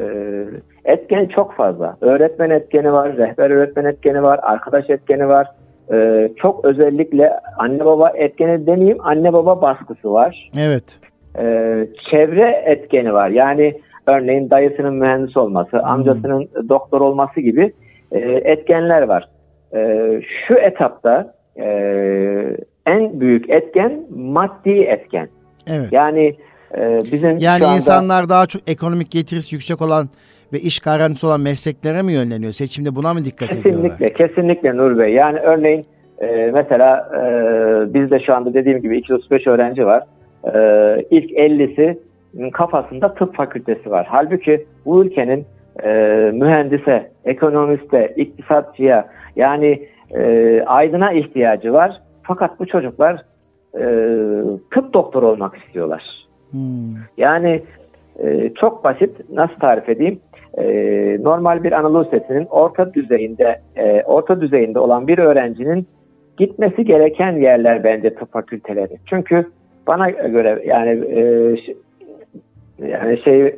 [0.86, 1.98] etken çok fazla.
[2.02, 5.48] Öğretmen etkeni var, rehber öğretmen etkeni var, arkadaş etkeni var.
[5.94, 10.50] E, çok özellikle anne baba etkeni demeyeyim, anne baba baskısı var.
[10.60, 11.00] Evet.
[11.40, 11.44] E,
[12.12, 13.30] çevre etkeni var.
[13.30, 15.86] Yani örneğin dayısının mühendis olması, hmm.
[15.86, 17.74] amcasının doktor olması gibi
[18.12, 19.30] e, etkenler var.
[19.74, 20.10] E,
[20.48, 21.66] şu etapta e,
[22.90, 25.30] en büyük etken maddi etken.
[25.68, 25.88] Evet.
[25.92, 26.36] Yani
[26.78, 30.10] e, bizim yani anda, insanlar daha çok ekonomik getirisi yüksek olan
[30.54, 32.52] ve iş garantisi olan mesleklere mi yönleniyor?
[32.52, 33.98] Seçimde buna mı dikkat kesinlikle, ediyorlar?
[33.98, 35.14] Kesinlikle, kesinlikle Nur Bey.
[35.14, 35.86] Yani örneğin
[36.20, 37.22] e, mesela e,
[37.94, 40.04] bizde şu anda dediğim gibi 235 öğrenci var.
[40.44, 40.52] E,
[41.12, 41.98] ilk 50'si
[42.54, 44.08] kafasında tıp fakültesi var.
[44.10, 45.46] Halbuki bu ülkenin
[45.84, 45.90] e,
[46.34, 52.02] mühendise, ekonomiste, iktisatçıya yani e, aydına ihtiyacı var.
[52.30, 53.26] Fakat bu çocuklar
[53.74, 53.84] e,
[54.76, 56.28] tıp doktoru olmak istiyorlar.
[56.52, 56.96] Hmm.
[57.18, 57.62] Yani
[58.20, 60.20] e, çok basit nasıl tarif edeyim?
[60.58, 60.64] E,
[61.24, 65.88] normal bir Anadolu Lisesi'nin orta düzeyinde e, orta düzeyinde olan bir öğrencinin
[66.38, 68.98] gitmesi gereken yerler bence tıp fakülteleri.
[69.06, 69.46] Çünkü
[69.88, 71.22] bana göre yani e,
[72.88, 73.42] yani şey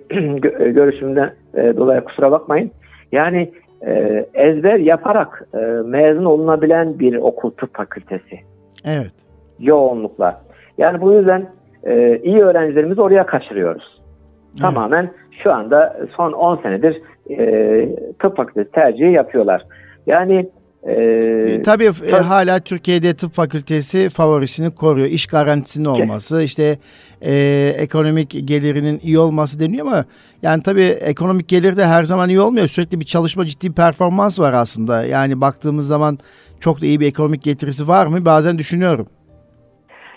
[0.71, 2.71] görüşümden e, dolayı kusura bakmayın.
[3.11, 3.51] Yani
[3.87, 8.50] e, ezber yaparak e, mezun olunabilen bir okul tıp fakültesi.
[8.85, 9.13] Evet.
[9.59, 10.41] Yoğunlukla.
[10.77, 11.49] Yani bu yüzden
[11.83, 14.01] e, iyi öğrencilerimizi oraya kaçırıyoruz.
[14.49, 14.61] Evet.
[14.61, 15.11] Tamamen
[15.43, 19.65] şu anda son 10 senedir e, tıp fakültesi tercihi yapıyorlar.
[20.07, 20.49] Yani
[20.87, 25.07] ee, Tabii e, hala Türkiye'de tıp fakültesi favorisini koruyor.
[25.07, 26.77] İş garantisinin olması, işte
[27.21, 27.33] e,
[27.77, 30.05] ekonomik gelirinin iyi olması deniyor ama
[30.41, 32.67] yani tabii ekonomik gelir de her zaman iyi olmuyor.
[32.67, 35.05] Sürekli bir çalışma, ciddi bir performans var aslında.
[35.05, 36.17] Yani baktığımız zaman
[36.59, 38.25] çok da iyi bir ekonomik getirisi var mı?
[38.25, 39.07] Bazen düşünüyorum.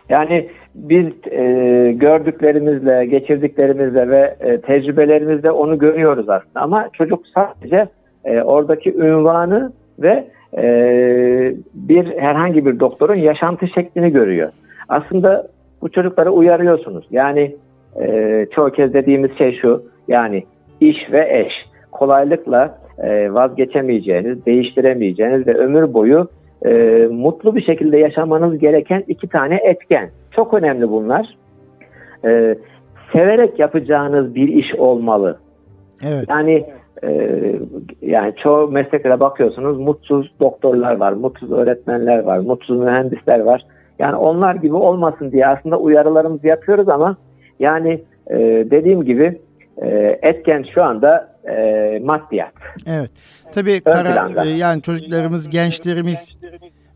[0.08, 1.42] Yani biz e,
[1.96, 6.60] gördüklerimizle, geçirdiklerimizle ve e, tecrübelerimizle onu görüyoruz aslında.
[6.60, 7.88] Ama çocuk sadece
[8.24, 10.64] e, oradaki ünvanı ve e,
[11.74, 14.50] bir herhangi bir doktorun yaşantı şeklini görüyor.
[14.88, 15.48] Aslında
[15.82, 17.06] bu çocukları uyarıyorsunuz.
[17.10, 17.56] Yani
[18.00, 20.44] e, çoğu kez dediğimiz şey şu, yani
[20.80, 26.28] iş ve eş kolaylıkla e, vazgeçemeyeceğiniz, değiştiremeyeceğiniz ve ömür boyu
[26.66, 26.72] e,
[27.10, 30.10] mutlu bir şekilde yaşamanız gereken iki tane etken.
[30.30, 31.36] Çok önemli bunlar.
[32.24, 32.54] E,
[33.12, 35.38] severek yapacağınız bir iş olmalı.
[36.02, 36.24] Evet.
[36.28, 36.64] Yani
[38.02, 43.66] yani çoğu mesleklere bakıyorsunuz mutsuz doktorlar var, mutsuz öğretmenler var, mutsuz mühendisler var.
[43.98, 47.16] Yani onlar gibi olmasın diye aslında uyarılarımızı yapıyoruz ama
[47.60, 48.36] yani e,
[48.70, 49.40] dediğim gibi
[49.82, 52.52] e, etken şu anda e, maddiyat.
[52.86, 53.10] Evet.
[53.52, 56.36] Tabii karar, e, yani çocuklarımız, gençlerimiz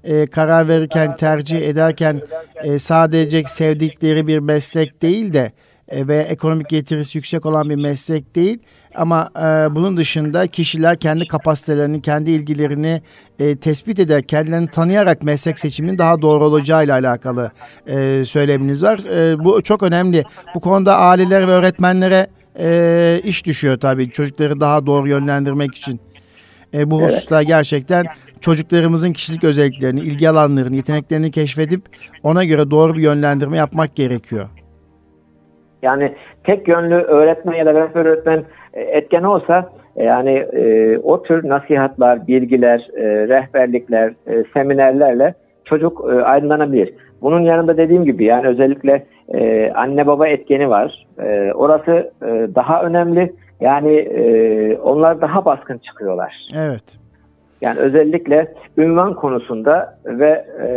[0.05, 2.21] e, karar verirken, tercih ederken
[2.65, 5.53] e, sadece sevdikleri bir meslek değil de
[5.89, 8.59] e, ve ekonomik getirisi yüksek olan bir meslek değil.
[8.99, 13.03] Ama e, bunun dışında kişiler kendi kapasitelerini, kendi ilgilerini
[13.39, 17.51] e, tespit eder, kendilerini tanıyarak meslek seçiminin daha doğru olacağıyla alakalı
[17.87, 18.99] e, söyleminiz var.
[18.99, 20.25] E, bu çok önemli.
[20.55, 22.27] Bu konuda aileler ve öğretmenlere
[22.59, 26.01] e, iş düşüyor tabii çocukları daha doğru yönlendirmek için.
[26.75, 27.11] E, bu evet.
[27.11, 28.07] hususta gerçekten
[28.41, 31.83] çocuklarımızın kişilik özelliklerini, ilgi alanlarını, yeteneklerini keşfedip
[32.23, 34.49] ona göre doğru bir yönlendirme yapmak gerekiyor.
[35.83, 38.45] Yani tek yönlü öğretmen ya da rehber öğretmen
[38.81, 46.23] etken olsa e, yani e, o tür nasihatlar, bilgiler, e, rehberlikler, e, seminerlerle çocuk e,
[46.23, 46.95] aydınlanabilir.
[47.23, 51.07] Bunun yanında dediğim gibi yani özellikle e, anne baba etkeni var.
[51.23, 53.33] E, orası e, daha önemli.
[53.61, 56.49] Yani e, onlar daha baskın çıkıyorlar.
[56.57, 56.99] Evet.
[57.61, 60.69] Yani özellikle ünvan konusunda ve e,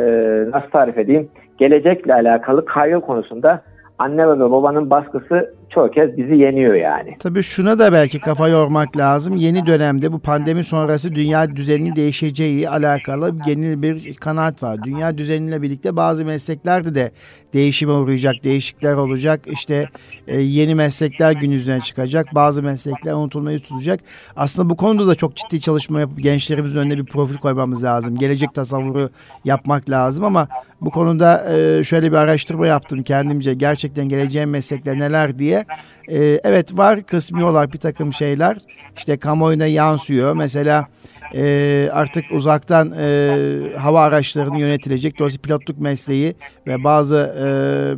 [0.52, 3.62] nasıl tarif edeyim gelecekle alakalı kaygı konusunda
[4.00, 7.16] anne ve babanın baskısı çoğu kez bizi yeniyor yani.
[7.20, 9.36] Tabii şuna da belki kafa yormak lazım.
[9.36, 14.84] Yeni dönemde bu pandemi sonrası dünya düzeninin değişeceği alakalı yeni bir kanaat var.
[14.84, 17.12] Dünya düzeniyle birlikte bazı mesleklerde de
[17.54, 19.42] değişime uğrayacak, değişiklikler olacak.
[19.46, 19.86] İşte
[20.28, 22.28] e, yeni meslekler gün yüzüne çıkacak.
[22.36, 24.00] Bazı meslekler unutulmayı tutacak.
[24.36, 28.18] Aslında bu konuda da çok ciddi çalışma yapıp gençlerimizin önüne bir profil koymamız lazım.
[28.18, 29.10] Gelecek tasavvuru
[29.46, 30.48] yapmak lazım ama
[30.82, 33.54] bu konuda e, şöyle bir araştırma yaptım kendimce.
[33.54, 35.61] Gerçekten geleceğin meslekler neler diye.
[36.08, 38.58] E, evet var kısmi olarak bir takım şeyler.
[38.98, 40.36] İşte kamuoyuna yansıyor.
[40.36, 40.88] Mesela
[41.36, 43.34] e, artık uzaktan e,
[43.78, 45.20] hava araçlarını yönetilecek.
[45.20, 46.36] Dolayısıyla pilotluk mesleği
[46.68, 47.46] ve bazı e,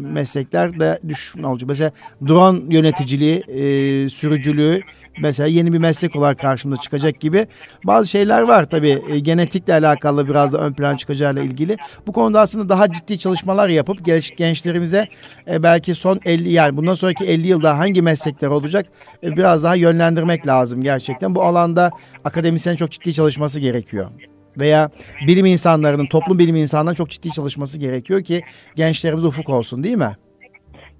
[0.04, 1.70] meslekler de düşme olacak.
[1.70, 1.92] Mesela
[2.28, 4.82] drone yöneticiliği, e, sürücülüğü
[5.22, 7.48] mesela yeni bir meslek olarak karşımıza çıkacak gibi
[7.84, 11.78] bazı şeyler var tabii e, genetikle alakalı biraz da ön plan çıkacağıyla ilgili.
[12.08, 15.08] Bu konuda aslında daha ciddi çalışmalar yapıp genç, gençlerimize
[15.48, 18.86] e, belki son 50 yani bundan sonraki 50 yılda hangi meslekler olacak
[19.24, 21.36] e, biraz daha yönlendirmek lazım gerçekten.
[21.36, 21.92] Bu alanda
[22.24, 24.10] akademisyen çok ciddi çalışması gerekiyor
[24.58, 24.90] veya
[25.28, 28.42] bilim insanlarının, toplum bilim insanlarının çok ciddi çalışması gerekiyor ki
[28.76, 30.18] gençlerimiz ufuk olsun değil mi?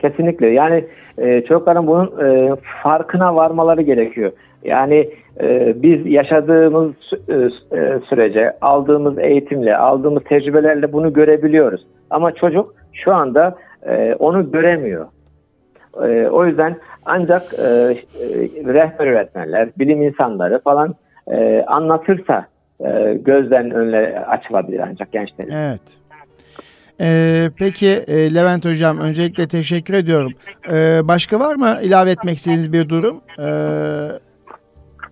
[0.04, 0.50] Kesinlikle.
[0.50, 0.86] Yani
[1.18, 4.32] e, çocukların bunun e, farkına varmaları gerekiyor.
[4.64, 5.10] Yani
[5.42, 6.92] e, biz yaşadığımız
[7.28, 7.34] e,
[7.78, 11.86] e, sürece aldığımız eğitimle, aldığımız tecrübelerle bunu görebiliyoruz.
[12.10, 15.06] Ama çocuk şu anda e, onu göremiyor.
[16.04, 17.96] E, o yüzden ancak e, e,
[18.66, 20.96] rehber öğretmenler, bilim insanları falan
[21.32, 22.46] e, anlatırsa
[22.86, 25.52] e, gözden önüne açılabilir ancak gençlerin.
[25.52, 26.03] Evet.
[27.02, 30.32] Ee, peki e, Levent Hocam öncelikle teşekkür ediyorum.
[30.72, 33.22] Ee, başka var mı ilave etmek istediğiniz bir durum?
[33.40, 33.44] Ee,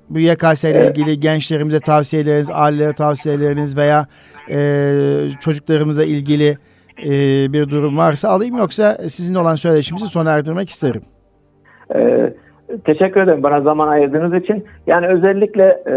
[0.10, 4.06] bu YKS ile ilgili gençlerimize tavsiyeleriniz, ailelere tavsiyeleriniz veya
[4.50, 4.60] e,
[5.40, 6.58] çocuklarımıza ilgili
[7.06, 7.10] e,
[7.54, 11.02] bir durum varsa alayım yoksa sizin olan söyleşimizi sona erdirmek isterim.
[11.96, 12.34] Ee,
[12.86, 14.66] teşekkür ederim bana zaman ayırdığınız için.
[14.88, 15.96] Yani özellikle e,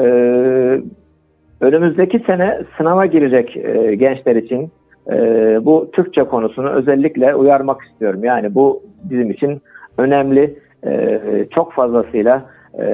[1.61, 4.73] önümüzdeki sene sınava girecek e, gençler için
[5.13, 5.17] e,
[5.65, 8.25] bu Türkçe konusunu özellikle uyarmak istiyorum.
[8.25, 9.63] Yani bu bizim için
[9.99, 10.59] önemli.
[10.87, 12.43] E, çok fazlasıyla
[12.79, 12.87] e,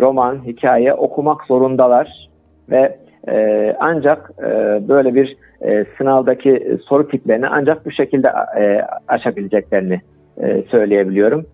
[0.00, 2.28] roman, hikaye okumak zorundalar
[2.70, 4.48] ve e, ancak e,
[4.88, 10.00] böyle bir e, sınavdaki soru tiplerini ancak bu şekilde e, aşabileceklerini
[10.42, 11.46] e, söyleyebiliyorum.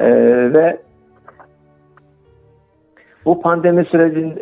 [0.00, 0.10] E,
[0.56, 0.78] ve
[3.24, 4.34] bu pandemi sürecin,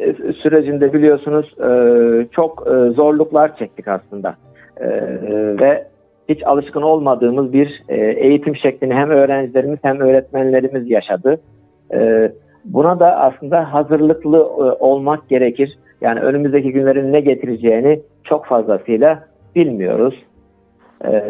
[0.42, 1.70] sürecinde biliyorsunuz e,
[2.33, 4.37] çok e, zorluklar çektik aslında.
[4.80, 4.88] E,
[5.62, 5.86] ve
[6.28, 11.40] hiç alışkın olmadığımız bir e, eğitim şeklini hem öğrencilerimiz hem öğretmenlerimiz yaşadı.
[11.94, 12.32] E,
[12.64, 15.78] buna da aslında hazırlıklı e, olmak gerekir.
[16.00, 19.24] Yani önümüzdeki günlerin ne getireceğini çok fazlasıyla
[19.56, 20.24] bilmiyoruz.
[21.04, 21.22] E,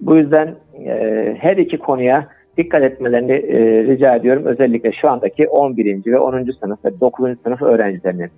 [0.00, 0.54] bu yüzden
[0.86, 3.42] e, her iki konuya dikkat etmelerini
[3.86, 4.44] rica ediyorum.
[4.46, 6.06] Özellikle şu andaki 11.
[6.06, 6.44] ve 10.
[6.60, 7.30] sınıf ve 9.
[7.44, 8.30] sınıf öğrencilerinin.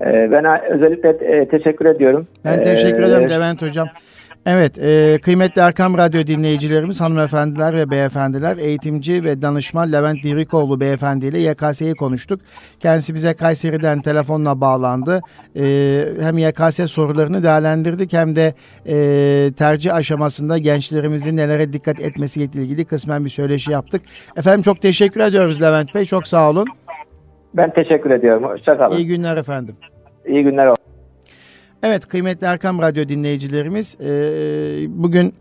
[0.00, 2.26] E, ben özellikle e, teşekkür ediyorum.
[2.44, 3.88] Ben teşekkür ederim ee, Levent Hocam.
[4.46, 11.26] Evet, e, kıymetli Erkam Radyo dinleyicilerimiz, hanımefendiler ve beyefendiler, eğitimci ve danışman Levent Dirikoğlu beyefendi
[11.26, 12.40] ile YKS'yi konuştuk.
[12.80, 15.20] Kendisi bize Kayseri'den telefonla bağlandı.
[15.56, 15.62] E,
[16.20, 18.54] hem YKS sorularını değerlendirdik hem de
[18.86, 24.02] e, tercih aşamasında gençlerimizin nelere dikkat etmesi ile ilgili kısmen bir söyleşi yaptık.
[24.36, 26.66] Efendim çok teşekkür ediyoruz Levent Bey, çok sağ olun.
[27.54, 28.96] Ben teşekkür ediyorum, hoşçakalın.
[28.96, 29.76] İyi günler efendim.
[30.26, 30.74] İyi günler.
[31.82, 33.98] Evet kıymetli Erkam Radyo dinleyicilerimiz
[34.88, 35.34] bugün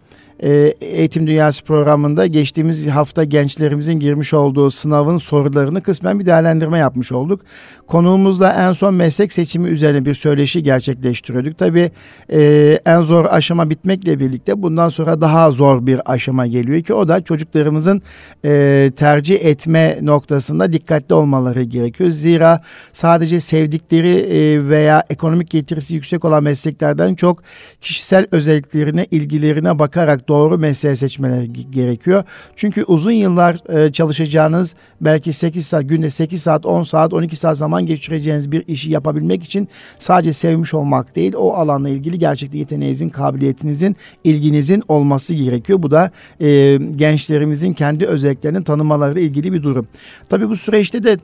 [0.43, 0.49] e,
[0.81, 7.41] Eğitim Dünyası programında geçtiğimiz hafta gençlerimizin girmiş olduğu sınavın sorularını kısmen bir değerlendirme yapmış olduk.
[7.87, 11.57] Konuğumuzla en son meslek seçimi üzerine bir söyleşi gerçekleştiriyorduk.
[11.57, 11.91] Tabii
[12.31, 12.41] e,
[12.85, 17.21] en zor aşama bitmekle birlikte bundan sonra daha zor bir aşama geliyor ki o da
[17.21, 18.01] çocuklarımızın
[18.45, 22.09] e, tercih etme noktasında dikkatli olmaları gerekiyor.
[22.09, 27.43] Zira sadece sevdikleri e, veya ekonomik getirisi yüksek olan mesleklerden çok
[27.81, 32.23] kişisel özelliklerine, ilgilerine bakarak doğru mesleği seçmeleri gerekiyor.
[32.55, 37.57] Çünkü uzun yıllar e, çalışacağınız belki 8 saat günde 8 saat 10 saat 12 saat
[37.57, 39.67] zaman geçireceğiniz bir işi yapabilmek için
[39.99, 45.83] sadece sevmiş olmak değil o alanla ilgili gerçekten yeteneğinizin, kabiliyetinizin, ilginizin olması gerekiyor.
[45.83, 46.11] Bu da
[46.41, 49.87] e, gençlerimizin kendi özelliklerini tanımalarıyla ilgili bir durum.
[50.29, 51.17] Tabii bu süreçte de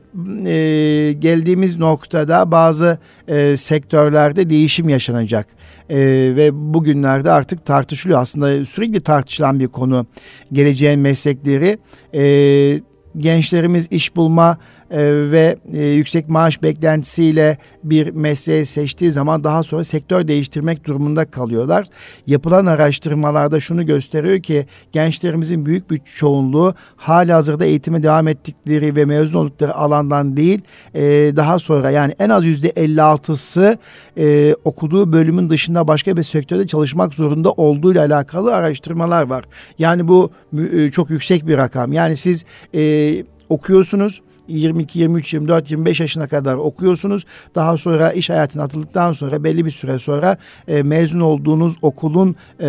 [0.45, 5.47] e, geldiğimiz noktada bazı e, sektörlerde değişim yaşanacak.
[5.93, 5.99] E,
[6.35, 8.21] ve bugünlerde artık tartışılıyor.
[8.21, 10.05] Aslında sürekli tartışılan bir konu.
[10.51, 11.77] Geleceğin meslekleri.
[12.15, 12.81] E,
[13.17, 14.57] gençlerimiz iş bulma
[14.91, 21.87] ve e, yüksek maaş beklentisiyle bir mesleği seçtiği zaman daha sonra sektör değiştirmek durumunda kalıyorlar.
[22.27, 29.05] Yapılan araştırmalarda şunu gösteriyor ki gençlerimizin büyük bir çoğunluğu hali hazırda eğitime devam ettikleri ve
[29.05, 30.61] mezun oldukları alandan değil
[30.93, 31.01] e,
[31.35, 33.77] daha sonra yani en az yüzde 56'sı
[34.17, 39.45] e, okuduğu bölümün dışında başka bir sektörde çalışmak zorunda olduğu ile alakalı araştırmalar var.
[39.79, 40.31] Yani bu
[40.91, 41.93] çok yüksek bir rakam.
[41.93, 42.45] Yani siz
[43.49, 47.25] okuyorsunuz 22, 23, 24, 25 yaşına kadar okuyorsunuz.
[47.55, 50.37] Daha sonra iş hayatına atıldıktan sonra belli bir süre sonra
[50.67, 52.67] e, mezun olduğunuz okulun e,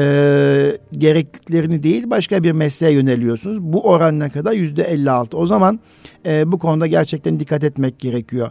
[0.92, 3.62] gerekliliklerini değil başka bir mesleğe yöneliyorsunuz.
[3.62, 4.52] Bu oran kadar?
[4.52, 5.36] Yüzde 56.
[5.36, 5.80] O zaman
[6.26, 8.50] e, bu konuda gerçekten dikkat etmek gerekiyor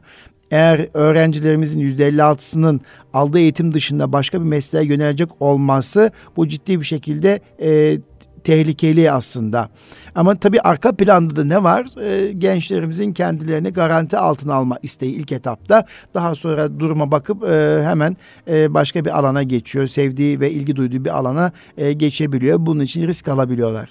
[0.53, 2.81] eğer öğrencilerimizin yüzde 56'sının
[3.13, 7.97] aldığı eğitim dışında başka bir mesleğe yönelecek olması bu ciddi bir şekilde e,
[8.43, 9.69] tehlikeli aslında.
[10.15, 11.85] Ama tabii arka planda da ne var?
[12.01, 15.85] E, gençlerimizin kendilerini garanti altına alma isteği ilk etapta.
[16.13, 18.17] Daha sonra duruma bakıp e, hemen
[18.47, 19.87] e, başka bir alana geçiyor.
[19.87, 22.57] Sevdiği ve ilgi duyduğu bir alana e, geçebiliyor.
[22.59, 23.89] Bunun için risk alabiliyorlar.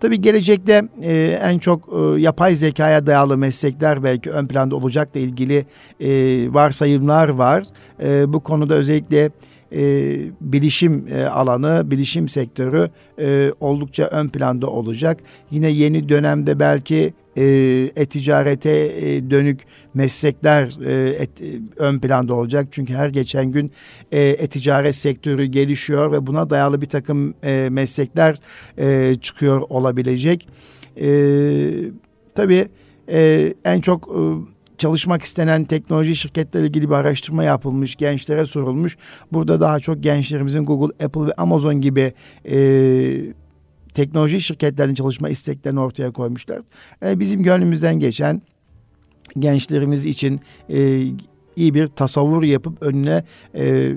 [0.00, 5.66] Tabii gelecekte e, en çok e, yapay zekaya dayalı meslekler belki ön planda olacakla ilgili
[6.00, 6.08] e,
[6.54, 7.64] varsayımlar var.
[8.02, 9.30] E, bu konuda özellikle
[9.74, 15.20] e, bilişim e, alanı, bilişim sektörü e, oldukça ön planda olacak.
[15.50, 17.44] Yine yeni dönemde belki e,
[17.96, 19.60] e-ticarete e, dönük
[19.94, 21.44] meslekler e, et, e,
[21.76, 22.68] ön planda olacak.
[22.70, 23.72] Çünkü her geçen gün
[24.12, 28.36] e, e-ticaret sektörü gelişiyor ve buna dayalı bir takım e, meslekler
[28.78, 30.48] e, çıkıyor olabilecek.
[31.00, 31.08] E,
[32.34, 32.68] tabii
[33.08, 34.20] e, en çok e,
[34.78, 38.96] çalışmak istenen teknoloji şirketleriyle ilgili bir araştırma yapılmış, gençlere sorulmuş.
[39.32, 42.12] Burada daha çok gençlerimizin Google, Apple ve Amazon gibi
[42.48, 42.56] e,
[43.94, 46.60] teknoloji şirketlerinin çalışma isteklerini ortaya koymuşlar.
[47.02, 48.42] E, bizim gönlümüzden geçen
[49.38, 51.02] gençlerimiz için e,
[51.56, 53.92] iyi bir tasavvur yapıp önüne e,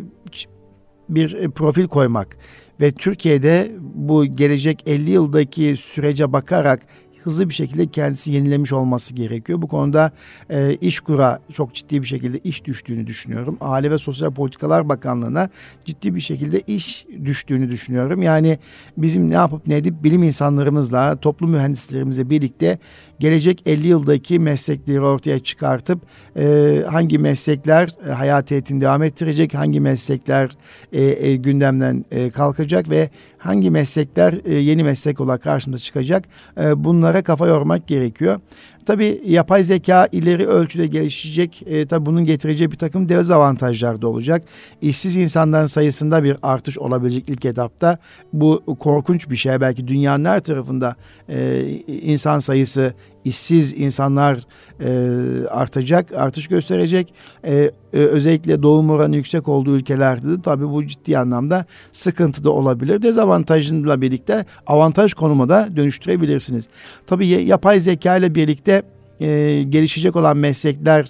[1.09, 2.37] bir profil koymak
[2.81, 6.81] ve Türkiye'de bu gelecek 50 yıldaki sürece bakarak
[7.27, 9.61] hızlı bir şekilde kendisi yenilemiş olması gerekiyor.
[9.61, 10.11] Bu konuda
[10.49, 13.57] e, İşkur'a çok ciddi bir şekilde iş düştüğünü düşünüyorum.
[13.61, 15.49] Aile ve Sosyal Politikalar Bakanlığı'na
[15.85, 18.21] ciddi bir şekilde iş düştüğünü düşünüyorum.
[18.21, 18.59] Yani
[18.97, 22.77] bizim ne yapıp ne edip bilim insanlarımızla, toplum mühendislerimizle birlikte
[23.19, 25.99] gelecek 50 yıldaki meslekleri ortaya çıkartıp
[26.37, 30.49] e, hangi meslekler e, hayatiyetini devam ettirecek, hangi meslekler
[30.93, 33.09] e, e, gündemden e, kalkacak ve
[33.47, 36.25] hangi meslekler e, yeni meslek olarak karşımıza çıkacak
[36.59, 38.39] e, bunlara kafa yormak gerekiyor.
[38.87, 41.63] Tabii yapay zeka ileri ölçüde gelişecek.
[41.65, 44.43] E, tabii bunun getireceği bir takım dezavantajlar da olacak.
[44.81, 47.97] İşsiz insanların sayısında bir artış olabilecek ilk etapta.
[48.33, 49.61] Bu korkunç bir şey.
[49.61, 50.95] Belki dünyanın her tarafında
[51.29, 52.93] e, insan sayısı
[53.27, 54.39] işsiz insanlar
[54.79, 57.13] e, artacak, artış gösterecek.
[57.43, 62.51] E, e, özellikle doğum oranı yüksek olduğu ülkelerde de tabii bu ciddi anlamda sıkıntı da
[62.51, 63.01] olabilir.
[63.01, 66.67] Dezavantajıyla birlikte avantaj konuma da dönüştürebilirsiniz.
[67.07, 68.76] Tabii yapay zeka ile birlikte
[69.21, 71.05] e, gelişecek olan meslekler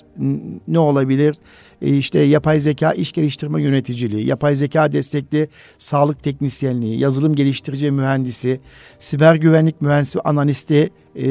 [0.67, 1.35] ne olabilir?
[1.81, 5.47] E, işte yapay zeka iş geliştirme yöneticiliği, yapay zeka destekli
[5.77, 8.59] sağlık teknisyenliği, yazılım geliştirici mühendisi,
[8.99, 11.27] siber güvenlik mühendisi, analisti, e,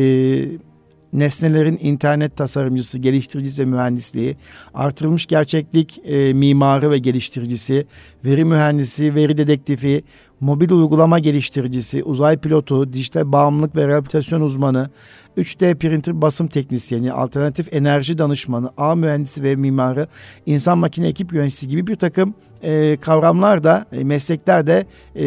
[1.16, 4.36] nesnelerin internet tasarımcısı, geliştiricisi ve mühendisliği,
[4.74, 7.86] artırılmış gerçeklik e, mimarı ve geliştiricisi,
[8.24, 10.04] veri mühendisi, veri dedektifi,
[10.40, 14.90] mobil uygulama geliştiricisi, uzay pilotu, dijital bağımlılık ve rehabilitasyon uzmanı,
[15.38, 20.06] 3D printer basım teknisyeni, alternatif enerji danışmanı, ağ mühendisi ve mimarı,
[20.46, 25.24] insan makine ekip yöneticisi gibi bir takım e, kavramlar da, e, meslekler de e,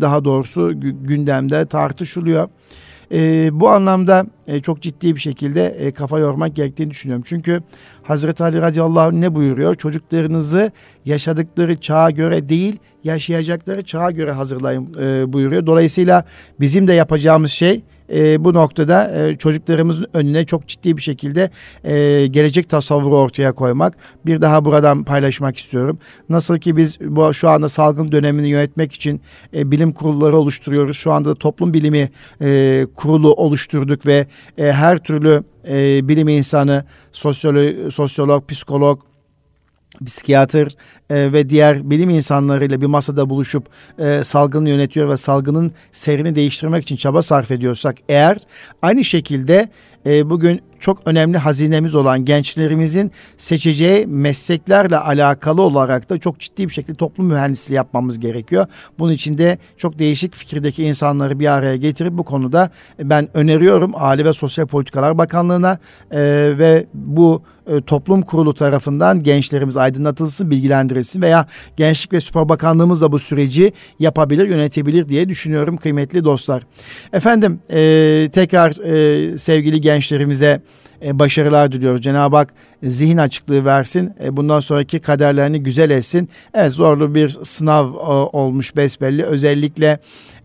[0.00, 2.48] daha doğrusu gündemde tartışılıyor.
[3.12, 7.24] E, bu anlamda e, çok ciddi bir şekilde e, kafa yormak gerektiğini düşünüyorum.
[7.26, 7.60] Çünkü
[8.02, 9.74] Hazreti Ali radıyallahu anh ne buyuruyor?
[9.74, 10.72] Çocuklarınızı
[11.04, 15.66] yaşadıkları çağa göre değil, yaşayacakları çağa göre hazırlayın e, buyuruyor.
[15.66, 16.24] Dolayısıyla
[16.60, 17.82] bizim de yapacağımız şey
[18.12, 21.50] e, bu noktada e, çocuklarımızın önüne çok ciddi bir şekilde
[21.84, 23.96] e, gelecek tasavvuru ortaya koymak.
[24.26, 25.98] Bir daha buradan paylaşmak istiyorum.
[26.28, 29.20] Nasıl ki biz bu şu anda salgın dönemini yönetmek için
[29.56, 30.96] e, bilim kurulları oluşturuyoruz.
[30.96, 32.10] Şu anda da toplum bilimi
[32.42, 34.26] e, kurulu oluşturduk ve
[34.58, 39.00] e, her türlü e, bilim insanı, sosyolog, sosyolog, psikolog,
[40.06, 40.68] psikiyatr
[41.10, 43.66] e, ve diğer bilim insanlarıyla bir masada buluşup
[43.98, 48.38] e, salgını yönetiyor ve salgının seyrini değiştirmek için çaba sarf ediyorsak eğer
[48.82, 49.68] aynı şekilde
[50.06, 56.72] e, bugün çok önemli hazinemiz olan gençlerimizin seçeceği mesleklerle alakalı olarak da çok ciddi bir
[56.72, 58.66] şekilde toplum mühendisliği yapmamız gerekiyor.
[58.98, 62.70] Bunun için de çok değişik fikirdeki insanları bir araya getirip bu konuda
[63.02, 65.78] ben öneriyorum Aile ve Sosyal Politikalar Bakanlığı'na
[66.10, 66.20] e,
[66.58, 71.46] ve bu e, toplum kurulu tarafından gençlerimiz aydınlatılsın, bilgilendirilsin veya
[71.76, 76.62] Gençlik ve Spor Bakanlığımız da bu süreci yapabilir, yönetebilir diye düşünüyorum kıymetli dostlar.
[77.12, 80.60] Efendim e, tekrar e, sevgili gençlerimize
[81.04, 82.02] e, başarılar diliyoruz.
[82.02, 84.12] Cenab-ı Hak zihin açıklığı versin.
[84.24, 86.28] E, bundan sonraki kaderlerini güzel etsin.
[86.54, 87.98] Evet zorlu bir sınav e,
[88.32, 89.24] olmuş besbelli.
[89.24, 89.98] Özellikle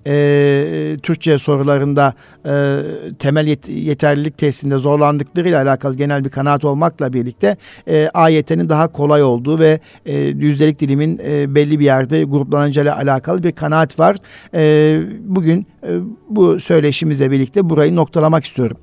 [0.08, 2.14] e, Türkçe sorularında
[2.46, 2.80] e,
[3.20, 9.24] temel yet- yeterlilik testinde zorlandıklarıyla alakalı genel bir kanaat olmakla birlikte e, AYT'nin daha kolay
[9.24, 14.18] olduğu ve e, yüzdelik dilimin e, belli bir yerde gruplanacağıyla alakalı bir kanaat var.
[14.54, 15.90] E, bugün e,
[16.30, 18.78] bu söyleşimizle birlikte burayı noktalamak istiyorum.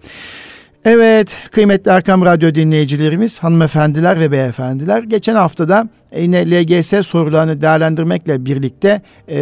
[0.89, 5.03] Evet kıymetli Erkam Radyo dinleyicilerimiz, hanımefendiler ve beyefendiler.
[5.03, 9.41] Geçen haftada yine LGS sorularını değerlendirmekle birlikte e,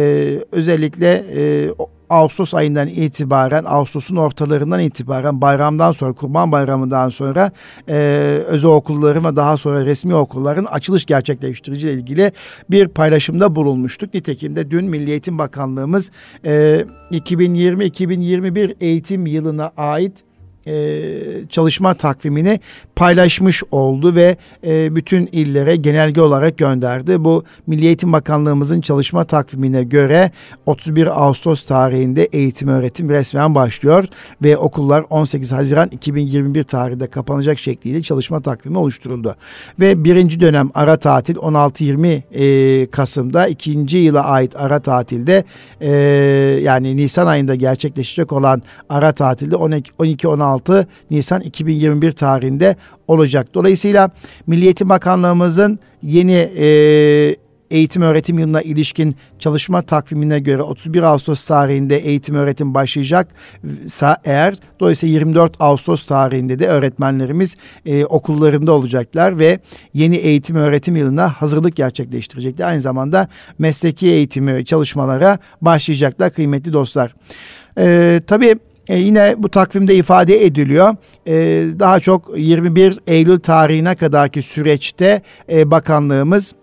[0.51, 1.69] özellikle e,
[2.09, 7.51] Ağustos ayından itibaren, Ağustos'un ortalarından itibaren bayramdan sonra, Kurban Bayramı'ndan sonra
[7.89, 7.95] e,
[8.47, 12.31] özel okulların ve daha sonra resmi okulların açılış gerçekleştirici ile ilgili
[12.71, 14.13] bir paylaşımda bulunmuştuk.
[14.13, 16.11] Nitekim de dün Milli Eğitim Bakanlığımız
[16.45, 20.23] e, 2020-2021 eğitim yılına ait
[20.67, 21.13] e,
[21.49, 22.59] çalışma takvimini
[22.95, 24.37] paylaşmış oldu ve
[24.67, 27.23] e, bütün illere genelge olarak gönderdi.
[27.23, 30.31] Bu Milli Eğitim Bakanlığımızın çalışma takvimine göre
[30.65, 34.05] 31 Ağustos tarihinde eğitim öğretim resmen başlıyor
[34.43, 39.35] ve okullar 18 Haziran 2021 tarihinde kapanacak şekliyle çalışma takvimi oluşturuldu.
[39.79, 45.43] Ve birinci dönem ara tatil 16-20 e, Kasım'da ikinci yıla ait ara tatilde
[45.81, 45.91] e,
[46.63, 52.75] yani Nisan ayında gerçekleşecek olan ara tatilde 12-16 16 Nisan 2021 tarihinde
[53.07, 53.53] olacak.
[53.53, 54.09] Dolayısıyla
[54.47, 57.35] Milliyetin Bakanlığımızın yeni e,
[57.71, 63.27] eğitim öğretim yılına ilişkin çalışma takvimine göre 31 Ağustos tarihinde eğitim öğretim başlayacak
[64.25, 69.59] eğer dolayısıyla 24 Ağustos tarihinde de öğretmenlerimiz e, okullarında olacaklar ve
[69.93, 72.67] yeni eğitim öğretim yılına hazırlık gerçekleştirecekler.
[72.67, 73.27] Aynı zamanda
[73.59, 77.15] mesleki eğitimi çalışmalara başlayacaklar kıymetli dostlar.
[77.77, 78.55] E, tabii
[78.89, 80.95] e, yine bu takvimde ifade ediliyor.
[81.27, 81.33] E,
[81.79, 85.21] daha çok 21 Eylül tarihine kadarki süreçte
[85.51, 86.55] e, bakanlığımız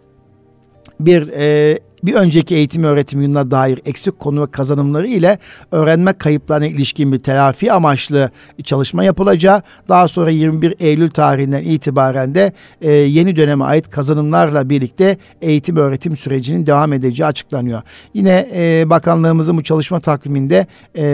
[1.00, 5.38] bir e, bir önceki eğitim öğretim yılına dair eksik konu ve kazanımları ile
[5.72, 8.30] öğrenme kayıplarına ilişkin bir telafi amaçlı
[8.64, 15.16] çalışma yapılacağı, daha sonra 21 Eylül tarihinden itibaren de e, yeni döneme ait kazanımlarla birlikte
[15.42, 17.82] eğitim öğretim sürecinin devam edeceği açıklanıyor.
[18.14, 21.04] Yine e, bakanlığımızın bu çalışma takviminde e,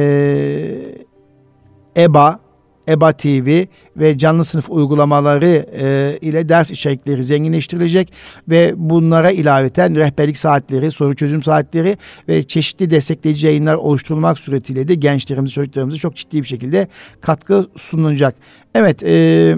[1.97, 2.47] EBA,
[2.89, 3.64] EBA TV
[3.97, 8.12] ve canlı sınıf uygulamaları e, ile ders içerikleri zenginleştirilecek
[8.49, 11.97] ve bunlara ilaveten rehberlik saatleri, soru çözüm saatleri
[12.28, 16.89] ve çeşitli destekleyici yayınlar oluşturulmak suretiyle de gençlerimize, çocuklarımıza çok ciddi bir şekilde
[17.20, 18.34] katkı sunulacak.
[18.74, 19.57] Evet, e,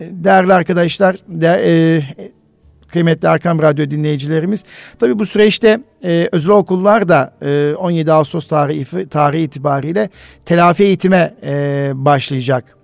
[0.00, 2.02] değerli arkadaşlar, de, e,
[2.92, 4.64] kıymetli Erkam Radyo dinleyicilerimiz.
[4.98, 10.08] Tabii bu süreçte e, özel okullar da e, 17 Ağustos tarihi, tarihi itibariyle
[10.44, 12.81] telafi eğitime e, başlayacak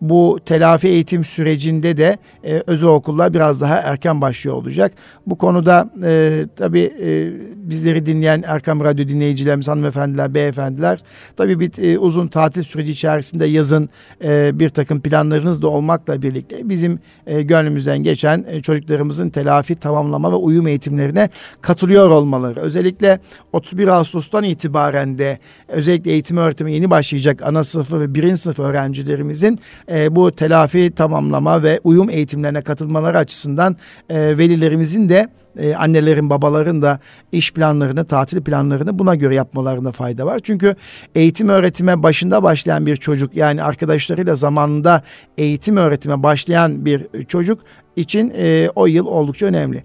[0.00, 4.92] bu telafi eğitim sürecinde de e, özel okullar biraz daha erken başlıyor olacak.
[5.26, 11.00] Bu konuda e, tabii e, bizleri dinleyen Erkam Radyo dinleyicilerimiz, hanımefendiler, beyefendiler
[11.36, 13.88] tabii bir e, uzun tatil süreci içerisinde yazın
[14.24, 20.32] e, bir takım planlarınız da olmakla birlikte bizim e, gönlümüzden geçen e, çocuklarımızın telafi, tamamlama
[20.32, 21.28] ve uyum eğitimlerine
[21.60, 22.60] katılıyor olmaları.
[22.60, 23.20] Özellikle
[23.52, 25.38] 31 Ağustos'tan itibaren de
[25.68, 29.58] özellikle eğitim öğretimi yeni başlayacak ana sınıfı ve birinci sınıf öğrencilerimizin
[29.90, 33.76] e, bu telafi tamamlama ve uyum eğitimlerine katılmaları açısından
[34.08, 35.28] e, velilerimizin de
[35.58, 36.98] e, annelerin babaların da
[37.32, 40.40] iş planlarını tatil planlarını buna göre yapmalarında fayda var.
[40.42, 40.74] Çünkü
[41.14, 45.02] eğitim öğretime başında başlayan bir çocuk yani arkadaşlarıyla zamanında
[45.38, 47.60] eğitim öğretime başlayan bir çocuk
[47.96, 49.82] için e, o yıl oldukça önemli.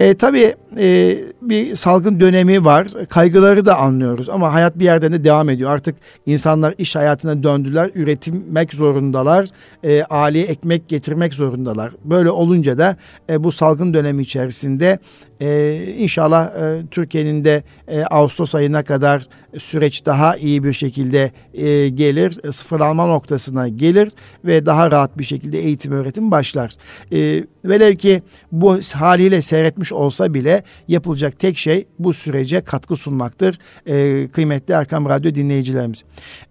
[0.00, 2.88] E, tabii e, bir salgın dönemi var.
[3.08, 5.70] Kaygıları da anlıyoruz ama hayat bir yerden de devam ediyor.
[5.70, 7.90] Artık insanlar iş hayatına döndüler.
[7.94, 9.48] Üretilmek zorundalar.
[9.84, 11.92] E, aileye ekmek getirmek zorundalar.
[12.04, 12.96] Böyle olunca da
[13.30, 14.98] e, bu salgın dönemi içerisinde
[15.40, 19.22] e, inşallah e, Türkiye'nin de e, Ağustos ayına kadar
[19.58, 22.40] süreç daha iyi bir şekilde e, gelir.
[22.44, 24.12] E, sıfırlanma noktasına gelir
[24.44, 26.72] ve daha rahat bir şekilde eğitim öğretim başlar.
[27.12, 33.58] E, velev ki bu haliyle seyretmiş olsa bile yapılacak tek şey bu sürece katkı sunmaktır.
[33.86, 36.04] E, kıymetli Erkam Radyo dinleyicilerimiz.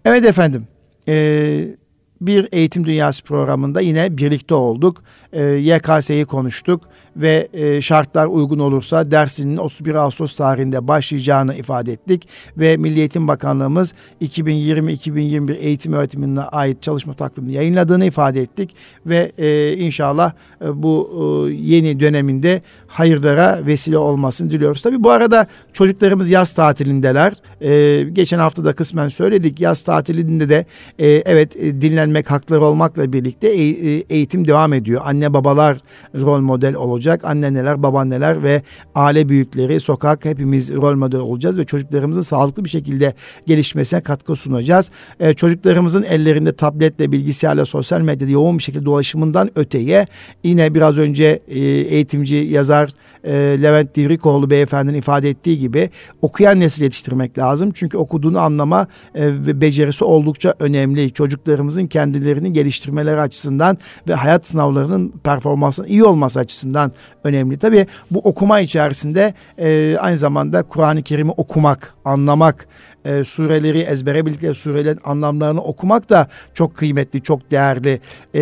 [0.04, 0.66] Evet efendim.
[1.08, 1.66] E,
[2.26, 5.02] bir eğitim dünyası programında yine birlikte olduk.
[5.32, 6.80] E, YKS'yi konuştuk
[7.16, 13.28] ve e, şartlar uygun olursa dersinin 31 Ağustos tarihinde başlayacağını ifade ettik ve Milli Eğitim
[13.28, 18.74] Bakanlığımız 2020-2021 eğitim öğretimine ait çalışma takvimini yayınladığını ifade ettik
[19.06, 20.32] ve e, inşallah
[20.64, 21.10] e, bu
[21.48, 24.82] e, yeni döneminde hayırlara vesile olmasını diliyoruz.
[24.82, 27.32] Tabi bu arada çocuklarımız yaz tatilindeler.
[27.60, 29.60] E, geçen hafta da kısmen söyledik.
[29.60, 30.66] Yaz tatilinde de
[30.98, 31.80] e, evet e,
[32.14, 35.02] dinlenmek hakları olmakla birlikte e, e, eğitim devam ediyor.
[35.04, 35.78] Anne babalar
[36.14, 37.24] rol model olacak.
[37.24, 38.62] Anneneler, babaanneler ve
[38.94, 43.14] aile büyükleri, sokak hepimiz rol model olacağız ve çocuklarımızın sağlıklı bir şekilde
[43.46, 44.90] gelişmesine katkı sunacağız.
[45.20, 50.06] E, çocuklarımızın ellerinde tabletle, bilgisayarla, sosyal medyada yoğun bir şekilde dolaşımından öteye
[50.44, 52.90] yine biraz önce e, eğitimci, yazar
[53.24, 55.90] e, Levent Divrikoğlu beyefendinin ifade ettiği gibi
[56.22, 57.70] okuyan nesil yetiştirmek lazım.
[57.74, 61.12] Çünkü okuduğunu anlama e, ve becerisi oldukça önemli.
[61.12, 63.78] Çocuklarımızın kendilerini geliştirmeleri açısından
[64.08, 66.92] ve hayat sınavlarının performansının iyi olması açısından
[67.24, 67.58] önemli.
[67.58, 72.68] Tabii bu okuma içerisinde e, aynı zamanda Kur'an-ı Kerim'i okumak, anlamak,
[73.04, 78.00] e, sureleri ezbere bildikleri surelerin anlamlarını okumak da çok kıymetli, çok değerli.
[78.34, 78.40] E,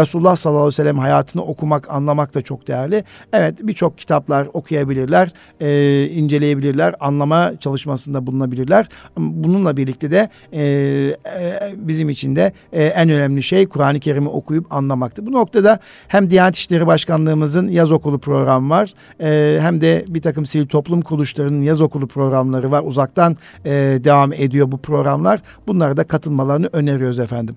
[0.00, 3.04] Resulullah sallallahu aleyhi ve sellem hayatını okumak, anlamak da çok değerli.
[3.32, 8.88] Evet birçok kitaplar okuyabilirler, e, inceleyebilirler, anlama çalışmasında bulunabilirler.
[9.16, 14.72] Bununla birlikte de e, e, bizim için de e, en önemli şey Kur'an-ı Kerim'i okuyup
[14.72, 15.26] anlamaktır.
[15.26, 15.78] Bu noktada
[16.08, 21.02] hem Diyanet İşleri Başkanlığımızın yaz okulu programı var, e, hem de bir takım sivil toplum
[21.02, 22.82] kuruluşlarının yaz okulu programları var.
[22.86, 23.70] Uzaktan e,
[24.04, 25.42] devam ediyor bu programlar.
[25.66, 27.56] Bunlara da katılmalarını öneriyoruz efendim.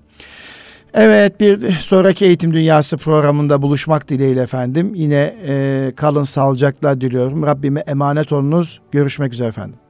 [0.94, 4.92] Evet bir sonraki Eğitim Dünyası programında buluşmak dileğiyle efendim.
[4.96, 7.44] Yine e, kalın sağlıcakla diliyorum.
[7.44, 8.82] Rabbime emanet olunuz.
[8.92, 9.87] Görüşmek üzere efendim.